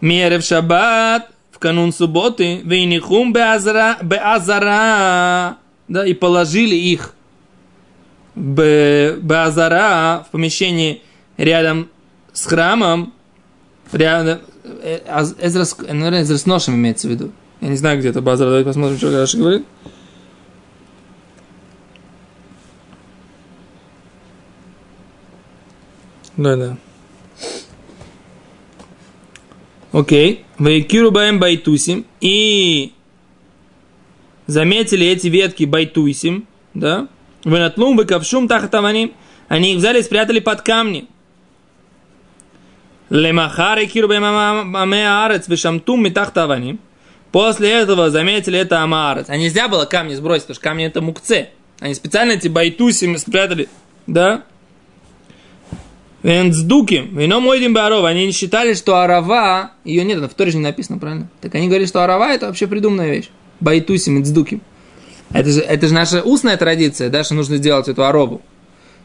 Мерев 0.00 0.44
Шаббат, 0.44 1.30
в 1.50 1.58
канун 1.58 1.92
субботы, 1.92 2.60
Вейнихум 2.64 3.32
Беазара, 3.32 3.96
Беазара, 4.02 5.56
да, 5.88 6.06
и 6.06 6.12
положили 6.12 6.74
их 6.74 7.14
Беазара 8.34 9.16
в 10.28 10.32
помещении 10.32 11.02
рядом 11.38 11.88
с 12.34 12.44
храмом, 12.44 13.14
рядом, 13.92 14.40
Эзрас, 15.40 15.78
наверное, 15.78 16.22
Эзрас 16.22 16.44
Ношем 16.44 16.74
имеется 16.74 17.08
в 17.08 17.10
виду, 17.10 17.32
Я 17.66 17.70
не 17.70 17.76
знаю, 17.78 17.98
где 17.98 18.10
это 18.10 18.20
базар. 18.20 18.46
Давайте 18.46 18.68
посмотрим, 18.68 18.96
что 18.96 19.10
Раши 19.10 19.38
говорит. 19.38 19.64
Да, 26.36 26.54
да. 26.54 26.76
Окей. 29.90 30.44
Вейкиру 30.60 31.10
баем 31.10 31.40
байтусим. 31.40 32.06
И 32.20 32.92
заметили 34.46 35.04
эти 35.08 35.26
ветки 35.26 35.64
байтусим, 35.64 36.46
да? 36.72 37.08
Венатлум 37.44 37.96
выкавшум 37.96 38.46
тахатаваним. 38.46 39.12
Они 39.48 39.72
их 39.72 39.78
взяли 39.78 39.98
и 39.98 40.04
спрятали 40.04 40.38
под 40.38 40.62
камни. 40.62 41.08
Лемахары 43.10 43.86
киру 43.86 44.06
баем 44.06 44.76
амеарец 44.76 45.48
вешамтум 45.48 46.04
метахтаваним. 46.04 46.78
После 47.36 47.70
этого 47.70 48.08
заметили 48.08 48.58
это 48.58 48.82
амаарец. 48.82 49.26
А 49.28 49.36
нельзя 49.36 49.68
было 49.68 49.84
камни 49.84 50.14
сбросить, 50.14 50.44
потому 50.44 50.54
что 50.54 50.62
камни 50.62 50.86
это 50.86 51.02
мукце. 51.02 51.50
Они 51.80 51.92
специально 51.92 52.32
эти 52.32 52.48
байтусим 52.48 53.18
спрятали, 53.18 53.68
да? 54.06 54.44
Венцдуки, 56.22 57.06
вино 57.12 57.40
мойдим 57.40 57.74
баров. 57.74 58.06
Они 58.06 58.32
считали, 58.32 58.72
что 58.72 59.02
арава, 59.02 59.72
ее 59.84 60.02
нет, 60.04 60.18
на 60.18 60.30
в 60.30 60.50
же 60.50 60.56
не 60.56 60.62
написано, 60.62 60.96
правильно? 60.96 61.28
Так 61.42 61.54
они 61.54 61.66
говорили, 61.66 61.86
что 61.86 62.02
арава 62.02 62.32
это 62.32 62.46
вообще 62.46 62.66
придуманная 62.66 63.10
вещь. 63.10 63.28
Байтусим, 63.60 64.16
венцдуки. 64.16 64.62
Это 65.34 65.50
же, 65.50 65.60
это 65.60 65.88
же 65.88 65.92
наша 65.92 66.22
устная 66.22 66.56
традиция, 66.56 67.10
да, 67.10 67.22
что 67.22 67.34
нужно 67.34 67.58
сделать 67.58 67.86
эту 67.86 68.06
арову. 68.06 68.40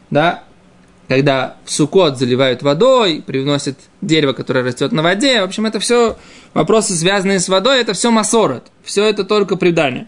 Да? 0.08 0.44
Когда 1.06 1.56
в 1.66 1.70
сукот 1.70 2.16
заливают 2.16 2.62
водой, 2.62 3.22
привносят 3.26 3.76
дерево, 4.00 4.32
которое 4.32 4.64
растет 4.64 4.90
на 4.90 5.02
воде. 5.02 5.42
В 5.42 5.44
общем, 5.44 5.66
это 5.66 5.80
все 5.80 6.16
вопросы, 6.54 6.94
связанные 6.94 7.40
с 7.40 7.48
водой, 7.48 7.80
это 7.80 7.92
все 7.92 8.10
масорот. 8.10 8.70
Все 8.82 9.04
это 9.04 9.24
только 9.24 9.56
предание. 9.56 10.06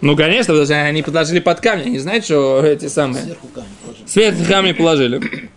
Ну, 0.00 0.16
конечно, 0.16 0.52
потому 0.52 0.64
что 0.64 0.74
они 0.82 1.02
подложили 1.02 1.40
под 1.40 1.60
камни. 1.60 1.84
Они 1.84 1.98
знают, 1.98 2.24
что 2.24 2.64
эти 2.64 2.88
самые... 2.88 3.22
Сверху 3.24 3.48
камень 3.48 3.74
положил. 3.82 4.06
Сверху 4.06 4.44
камни 4.48 4.72
положили. 4.72 5.50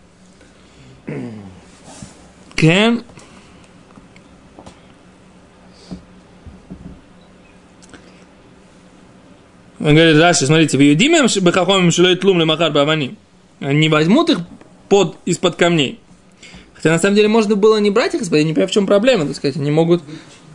Кен. 2.55 3.03
Он 9.79 9.93
говорит, 9.93 10.17
Раши, 10.17 10.45
смотрите, 10.45 10.77
в 10.77 10.81
Юдимем 10.81 11.27
Бахахомим 11.43 11.91
Шилой 11.91 12.15
Тлум 12.15 12.39
Лемахар 12.39 12.71
Бавани. 12.71 13.17
Не 13.59 13.89
возьмут 13.89 14.29
их 14.29 14.39
под, 14.89 15.17
из-под 15.25 15.55
камней. 15.55 15.99
Хотя 16.85 16.93
на 16.93 17.01
самом 17.01 17.15
деле 17.15 17.27
можно 17.27 17.55
было 17.55 17.77
не 17.77 17.89
брать 17.89 18.13
их 18.13 18.21
из-под, 18.21 18.37
я 18.37 18.43
не 18.43 18.53
понимаю, 18.53 18.67
в 18.67 18.71
чем 18.71 18.85
проблема, 18.85 19.25
так 19.25 19.35
сказать. 19.35 19.55
Они 19.55 19.71
могут 19.71 20.03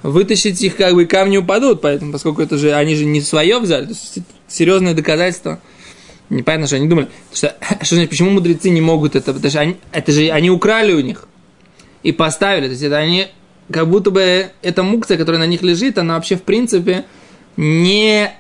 вытащить 0.05 0.63
их, 0.63 0.77
как 0.77 0.95
бы 0.95 1.05
камни 1.05 1.37
упадут, 1.39 1.81
поэтому, 1.81 2.13
поскольку 2.13 2.41
это 2.41 2.57
же, 2.57 2.73
они 2.73 2.95
же 2.95 3.05
не 3.05 3.21
свое 3.21 3.59
взяли, 3.59 3.87
то 3.87 3.91
есть 3.91 4.19
серьезное 4.47 4.95
доказательство. 4.95 5.59
Непонятно, 6.29 6.69
что 6.69 6.77
они 6.77 6.87
думали. 6.87 7.09
Что, 7.35 7.57
что 7.83 7.97
значит, 7.97 8.11
почему 8.11 8.31
мудрецы 8.31 8.71
не 8.71 8.81
могут 8.81 9.17
это? 9.17 9.33
Потому 9.33 9.51
что 9.51 9.59
они, 9.59 9.77
это 9.91 10.13
же 10.13 10.31
они 10.31 10.51
украли 10.51 10.93
у 10.93 11.01
них 11.01 11.27
и 12.05 12.13
поставили. 12.13 12.67
То 12.67 12.71
есть 12.71 12.83
это 12.85 12.99
они, 12.99 13.27
как 13.69 13.89
будто 13.89 14.13
бы 14.13 14.51
эта 14.63 14.85
мукция, 14.85 15.17
которая 15.17 15.41
на 15.41 15.49
них 15.49 15.63
лежит, 15.63 15.99
она 15.99 16.15
вообще 16.15 16.37
в 16.37 16.43
принципе 16.43 17.07
не 17.57 18.31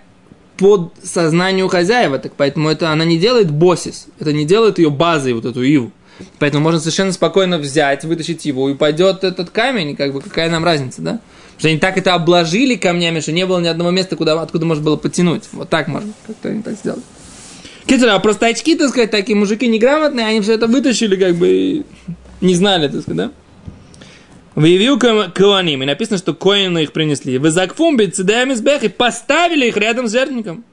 под 0.59 0.93
сознанию 1.03 1.67
хозяева, 1.67 2.21
так 2.21 2.35
поэтому 2.37 2.69
это 2.69 2.93
она 2.93 3.05
не 3.05 3.19
делает 3.19 3.51
босис, 3.51 4.07
это 4.21 4.33
не 4.33 4.45
делает 4.45 4.79
ее 4.79 4.91
базой, 4.91 5.33
вот 5.33 5.45
эту 5.45 5.65
иву. 5.65 5.91
Поэтому 6.39 6.65
можно 6.65 6.81
совершенно 6.81 7.13
спокойно 7.13 7.59
взять, 7.59 8.05
вытащить 8.05 8.45
его, 8.45 8.69
и 8.71 8.75
пойдет 8.75 9.25
этот 9.25 9.51
камень, 9.51 9.91
и 9.91 9.97
как 9.97 10.13
бы 10.13 10.21
какая 10.21 10.51
нам 10.51 10.65
разница, 10.65 11.03
да? 11.03 11.11
Потому 11.13 11.59
что 11.59 11.69
они 11.69 11.79
так 11.79 11.99
это 11.99 12.15
обложили 12.15 12.77
камнями, 12.77 13.21
что 13.21 13.33
не 13.33 13.47
было 13.47 13.59
ни 13.61 13.69
одного 13.69 13.91
места, 13.91 14.17
куда, 14.17 14.41
откуда 14.41 14.67
можно 14.67 14.83
было 14.83 14.97
потянуть. 14.97 15.45
Вот 15.53 15.69
так 15.69 15.89
можно 15.89 16.13
как-то 16.27 16.49
они 16.49 16.63
так 16.63 16.75
сделать. 16.75 17.03
Китера, 17.87 18.15
а 18.15 18.19
просто 18.19 18.47
очки, 18.47 18.77
так 18.77 18.91
сказать, 18.91 19.11
такие 19.11 19.37
мужики 19.37 19.67
неграмотные, 19.67 20.27
они 20.27 20.41
все 20.41 20.55
это 20.55 20.67
вытащили, 20.67 21.17
как 21.17 21.35
бы, 21.35 21.49
и 21.49 21.83
не 22.41 22.55
знали, 22.55 22.89
так 22.89 23.03
сказать, 23.03 23.17
да? 23.17 23.31
Выявил 24.55 24.99
Коаним, 24.99 25.83
и 25.83 25.87
написано, 25.87 26.19
что 26.19 26.35
коины 26.35 26.83
их 26.83 26.93
принесли. 26.93 27.39
Вы 27.39 27.51
закфум 27.51 27.97
бецедаем 27.97 28.53
и 28.53 28.89
поставили 28.89 29.67
их 29.67 29.77
рядом 29.77 30.09
с 30.09 30.13
жертвенником. 30.13 30.65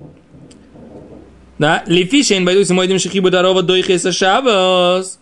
Да, 1.57 1.83
лифишейн 1.87 2.45
байдуси 2.45 2.71
мойдим 2.71 2.99
шахибу 2.99 3.29
дарова 3.29 3.63
дойхеса 3.63 4.11
шабас. 4.11 5.19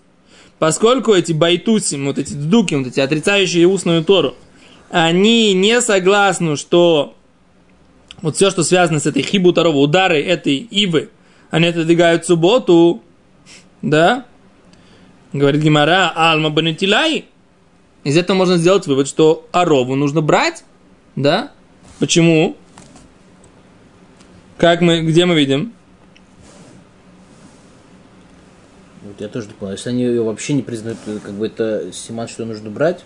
Поскольку 0.60 1.14
эти 1.14 1.34
байтусим, 1.34 2.06
вот 2.06 2.18
эти 2.18 2.34
ддуки, 2.34 2.76
вот 2.76 2.88
эти 2.88 3.00
отрицающие 3.00 3.68
устную 3.68 4.04
Тору, 4.04 4.36
они 4.90 5.54
не 5.54 5.82
согласны, 5.82 6.56
что 6.56 7.16
вот 8.22 8.38
все, 8.38 8.50
что 8.50 8.64
связано 8.64 9.00
с 9.00 9.06
этой 9.06 9.22
хибу 9.22 9.52
Тарова, 9.52 9.78
удары 9.78 10.22
этой 10.22 10.58
ивы, 10.58 11.10
они 11.52 11.68
отодвигают 11.68 12.26
субботу, 12.26 13.04
да? 13.82 14.26
Говорит 15.34 15.62
Гимара, 15.62 16.12
алма 16.16 16.50
банетилай. 16.50 17.26
Из 18.04 18.18
этого 18.18 18.38
можно 18.38 18.58
сделать 18.58 18.88
вывод, 18.88 19.08
что 19.08 19.48
арову 19.52 19.96
нужно 19.96 20.22
брать, 20.22 20.64
да? 21.16 21.52
Почему? 22.00 22.56
Как 24.58 24.82
мы, 24.82 25.02
где 25.02 25.26
мы 25.26 25.36
видим? 25.36 25.75
Вот 29.16 29.22
я 29.22 29.30
тоже 29.30 29.48
так 29.48 29.56
понял. 29.56 29.74
Если 29.74 29.90
они 29.90 30.04
ее 30.04 30.24
вообще 30.24 30.54
не 30.54 30.62
признают, 30.62 31.00
то 31.06 31.20
как 31.24 31.34
бы 31.34 31.48
это 31.48 31.92
симан, 31.94 32.28
что 32.28 32.44
нужно 32.44 32.70
брать. 32.70 33.00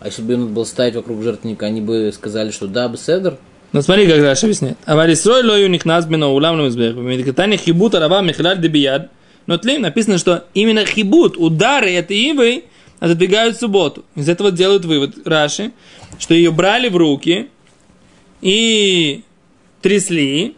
А 0.00 0.06
если 0.06 0.20
бы 0.20 0.34
он 0.34 0.52
был 0.52 0.66
ставить 0.66 0.94
вокруг 0.94 1.22
жертвенника, 1.22 1.64
они 1.64 1.80
бы 1.80 2.12
сказали, 2.12 2.50
что 2.50 2.66
да, 2.66 2.88
беседр. 2.88 3.38
Ну 3.72 3.80
смотри, 3.80 4.06
как 4.06 4.18
Раша 4.18 4.46
объясняет. 4.46 4.76
Аварисрой 4.84 5.42
лою 5.44 5.70
них 5.70 5.86
нас 5.86 6.04
бина 6.04 6.28
улам 6.28 6.58
на 6.58 6.66
мизбех. 6.66 6.94
В 6.94 7.00
медикатане 7.00 7.56
хибут 7.56 7.94
арава 7.94 8.20
михлаль 8.20 8.60
дебияд. 8.60 9.10
Но 9.46 9.56
тлим 9.56 9.80
написано, 9.80 10.18
что 10.18 10.44
именно 10.52 10.84
хибут, 10.84 11.38
удары 11.38 11.90
этой 11.90 12.18
ивы 12.18 12.64
отодвигают 13.00 13.56
в 13.56 13.60
субботу. 13.60 14.04
Из 14.14 14.28
этого 14.28 14.52
делают 14.52 14.84
вывод 14.84 15.26
Раши, 15.26 15.72
что 16.18 16.34
ее 16.34 16.50
брали 16.50 16.90
в 16.90 16.96
руки 16.96 17.48
и 18.42 19.22
трясли, 19.80 20.54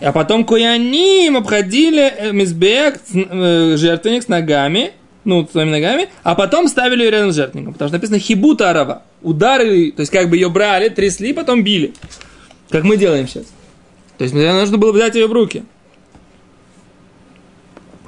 а 0.00 0.12
потом 0.12 0.44
кояним 0.44 1.36
обходили 1.36 2.30
мизбех, 2.32 2.96
жертвенник 3.08 4.22
с 4.24 4.28
ногами, 4.28 4.92
ну, 5.24 5.48
своими 5.50 5.70
ногами, 5.70 6.08
а 6.22 6.34
потом 6.34 6.68
ставили 6.68 7.04
ее 7.04 7.10
рядом 7.10 7.32
с 7.32 7.36
жертвенником. 7.36 7.72
Потому 7.72 7.88
что 7.88 7.96
написано 7.96 8.18
хибута 8.18 8.70
арава. 8.70 9.02
Удары, 9.22 9.90
то 9.92 10.00
есть 10.00 10.12
как 10.12 10.28
бы 10.28 10.36
ее 10.36 10.50
брали, 10.50 10.88
трясли, 10.90 11.32
потом 11.32 11.64
били. 11.64 11.94
Как 12.68 12.84
мы 12.84 12.96
делаем 12.96 13.26
сейчас. 13.26 13.46
То 14.18 14.24
есть 14.24 14.34
нужно 14.34 14.76
было 14.78 14.92
взять 14.92 15.14
ее 15.14 15.26
в 15.26 15.32
руки. 15.32 15.64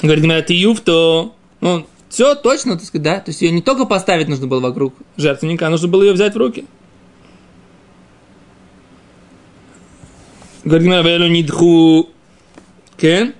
Говорит, 0.02 0.24
говорят, 0.24 0.46
ты 0.46 0.54
юфто. 0.54 1.32
Ну, 1.60 1.86
все 2.10 2.34
точно, 2.34 2.76
так 2.76 2.84
сказать, 2.84 3.02
да? 3.02 3.20
То 3.20 3.30
есть 3.30 3.40
ее 3.40 3.50
не 3.50 3.62
только 3.62 3.86
поставить 3.86 4.28
нужно 4.28 4.46
было 4.46 4.60
вокруг 4.60 4.94
жертвенника, 5.16 5.66
а 5.66 5.70
нужно 5.70 5.88
было 5.88 6.02
ее 6.02 6.12
взять 6.12 6.34
в 6.34 6.38
руки. 6.38 6.66
Говорит, 10.66 10.88
говорит, 10.88 11.30
нидху. 11.30 12.08
Кен? 12.96 13.34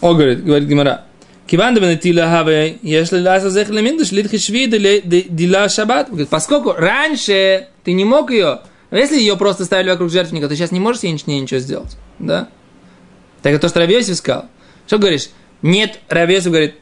О, 0.00 0.14
говорит, 0.14 0.42
говорит 0.42 0.66
Гимара. 0.66 1.04
Киван 1.46 1.74
да 1.74 1.80
бенетила 1.80 2.22
хаве, 2.22 2.78
если 2.80 3.20
ласа 3.20 3.50
зех 3.50 3.68
леминдаш, 3.68 4.12
литхи 4.12 4.38
шви 4.38 4.66
дила 4.66 5.68
шаббат. 5.68 6.08
Поскольку 6.30 6.72
раньше 6.72 7.68
ты 7.84 7.92
не 7.92 8.06
мог 8.06 8.30
ее, 8.30 8.60
если 8.90 9.18
ее 9.18 9.36
просто 9.36 9.66
ставили 9.66 9.90
вокруг 9.90 10.10
жертвенника, 10.10 10.48
то 10.48 10.56
сейчас 10.56 10.72
не 10.72 10.80
можешь 10.80 11.02
ей 11.02 11.12
ничего 11.12 11.60
сделать. 11.60 11.98
Да? 12.18 12.48
Так 13.42 13.52
это 13.52 13.60
то, 13.62 13.68
что 13.68 13.80
Равьесев 13.80 14.16
сказал. 14.16 14.46
Что 14.86 14.96
говоришь? 14.96 15.28
Нет, 15.60 16.00
Равьесев 16.08 16.46
говорит, 16.46 16.76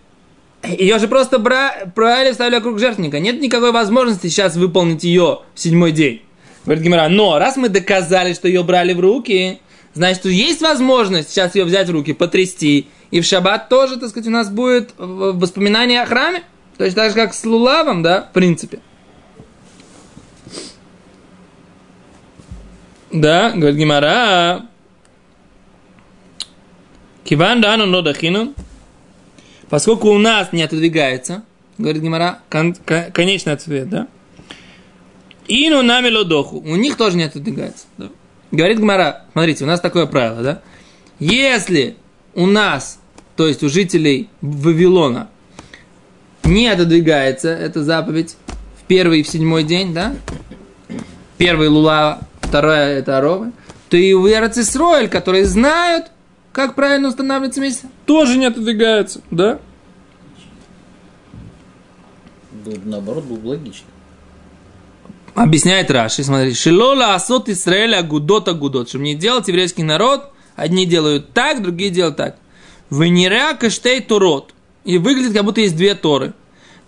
ее 0.64 0.99
же 0.99 1.09
просто 1.09 1.38
бра- 1.38 1.85
брали, 1.94 2.33
ставили 2.33 2.57
вокруг 2.57 2.79
жертвенника. 2.79 3.21
Нет 3.21 3.40
никакой 3.40 3.73
возможности 3.73 4.27
сейчас 4.27 4.57
выполнить 4.57 5.05
ее 5.05 5.40
в 5.55 5.61
седьмой 5.61 5.92
день. 5.92 6.23
Говорит 6.64 6.85
Гимара, 6.85 7.09
но 7.09 7.38
раз 7.38 7.57
мы 7.57 7.68
доказали, 7.68 8.35
что 8.35 8.49
ее 8.49 8.62
брали 8.62 8.92
в 8.92 9.01
руки, 9.01 9.61
значит, 9.94 10.25
есть 10.27 10.61
возможность 10.61 11.31
сейчас 11.31 11.55
ее 11.55 11.64
взять 11.64 11.88
в 11.88 11.92
руки, 11.92 12.12
потрясти. 12.12 12.88
И 13.11 13.21
в 13.21 13.25
шаббат 13.25 13.68
тоже, 13.68 13.99
так 13.99 14.11
сказать, 14.11 14.29
у 14.29 14.33
нас 14.33 14.51
будет 14.51 14.92
воспоминание 14.99 16.03
о 16.03 16.07
храме. 16.07 16.42
То 16.77 16.85
есть 16.85 16.94
так 16.94 17.11
же, 17.11 17.16
как 17.16 17.33
с 17.33 17.44
лулавом, 17.44 18.03
да, 18.03 18.23
в 18.23 18.33
принципе. 18.33 18.81
Да, 23.11 23.51
говорит 23.51 23.77
Гимара. 23.79 24.66
Киван 27.25 27.61
да, 27.61 27.77
но 27.77 28.03
дахину. 28.03 28.55
Поскольку 29.70 30.09
у 30.09 30.18
нас 30.18 30.52
не 30.52 30.62
отодвигается, 30.62 31.42
говорит 31.76 32.02
Гимара, 32.02 32.40
кон- 32.48 32.74
кон- 32.74 33.12
конечный 33.12 33.52
ответ, 33.52 33.88
да? 33.88 34.09
И 35.46 35.68
ну 35.70 35.83
нами 35.83 36.09
лодоху. 36.11 36.59
У 36.59 36.76
них 36.76 36.96
тоже 36.96 37.16
не 37.16 37.24
отодвигается. 37.24 37.87
Да? 37.96 38.09
Говорит 38.50 38.78
Гимара, 38.78 39.24
смотрите, 39.33 39.64
у 39.64 39.66
нас 39.66 39.81
такое 39.81 40.07
правило, 40.07 40.42
да? 40.42 40.62
Если 41.18 41.96
у 42.35 42.46
нас, 42.46 42.98
то 43.37 43.46
есть 43.46 43.62
у 43.62 43.68
жителей 43.68 44.28
Вавилона, 44.40 45.28
не 46.44 46.68
отодвигается, 46.68 47.48
эта 47.50 47.83
заповедь, 47.83 48.37
в 48.81 48.85
первый 48.87 49.20
и 49.20 49.22
в 49.22 49.28
седьмой 49.28 49.64
день, 49.64 49.92
да? 49.92 50.14
Первый 51.37 51.68
лула, 51.68 52.20
вторая 52.40 52.98
это 52.98 53.18
аровы, 53.18 53.52
то 53.90 53.96
и 53.96 54.12
в 54.14 54.26
Эрцисроэль, 54.26 55.09
которые 55.09 55.44
знают, 55.44 56.07
как 56.59 56.75
правильно 56.75 57.07
устанавливается 57.07 57.61
месяц, 57.61 57.83
тоже 58.05 58.37
не 58.37 58.47
отодвигается, 58.47 59.21
да? 59.31 59.61
Бы 62.51 62.81
наоборот, 62.85 63.23
было 63.27 63.37
бы 63.37 63.47
логично. 63.51 63.87
Объясняет 65.37 65.88
Раши, 65.88 66.25
смотри, 66.25 66.55
Шилола 66.55 67.14
асот 67.14 67.49
Исраэля 67.49 68.03
гудот 68.03 68.49
агудот, 68.49 68.88
чтобы 68.88 69.05
не 69.05 69.14
делать 69.14 69.47
еврейский 69.47 69.85
народ, 69.85 70.33
одни 70.57 70.85
делают 70.85 71.33
так, 71.33 71.62
другие 71.62 71.90
делают 71.90 72.16
так. 72.16 72.38
Венеря 72.90 73.55
каштей 73.55 74.01
турот. 74.01 74.53
И 74.83 74.99
выглядит, 74.99 75.35
как 75.35 75.44
будто 75.44 75.61
есть 75.61 75.77
две 75.77 75.94
торы. 75.94 76.35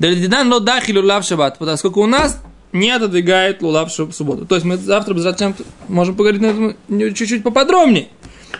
Дальдидан 0.01 0.53
ло 0.53 0.59
дахи 0.59 0.91
лулав 0.91 1.25
шаббат. 1.25 1.59
Поскольку 1.59 2.01
у 2.03 2.07
нас 2.07 2.43
не 2.73 2.91
отодвигает 2.91 3.63
лулав 3.63 3.97
в 3.97 4.13
субботу. 4.13 4.47
То 4.47 4.57
есть 4.57 4.67
мы 4.67 4.79
завтра 4.79 5.17
зачем 5.19 5.55
можем 5.87 6.17
поговорить 6.17 6.41
на 6.41 6.47
этом 6.47 7.15
чуть-чуть 7.15 7.45
поподробнее. 7.45 8.09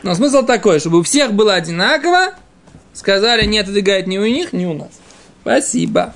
Но 0.03 0.15
смысл 0.15 0.45
такой, 0.45 0.81
чтобы 0.81 0.99
у 0.99 1.03
всех 1.03 1.33
было 1.33 1.55
одинаково, 1.55 2.35
сказали, 2.93 3.45
не 3.47 3.59
отодвигает 3.59 4.07
ни 4.07 4.19
у 4.19 4.27
них, 4.27 4.53
ни 4.53 4.65
у 4.65 4.75
нас. 4.75 4.91
Спасибо. 5.43 6.15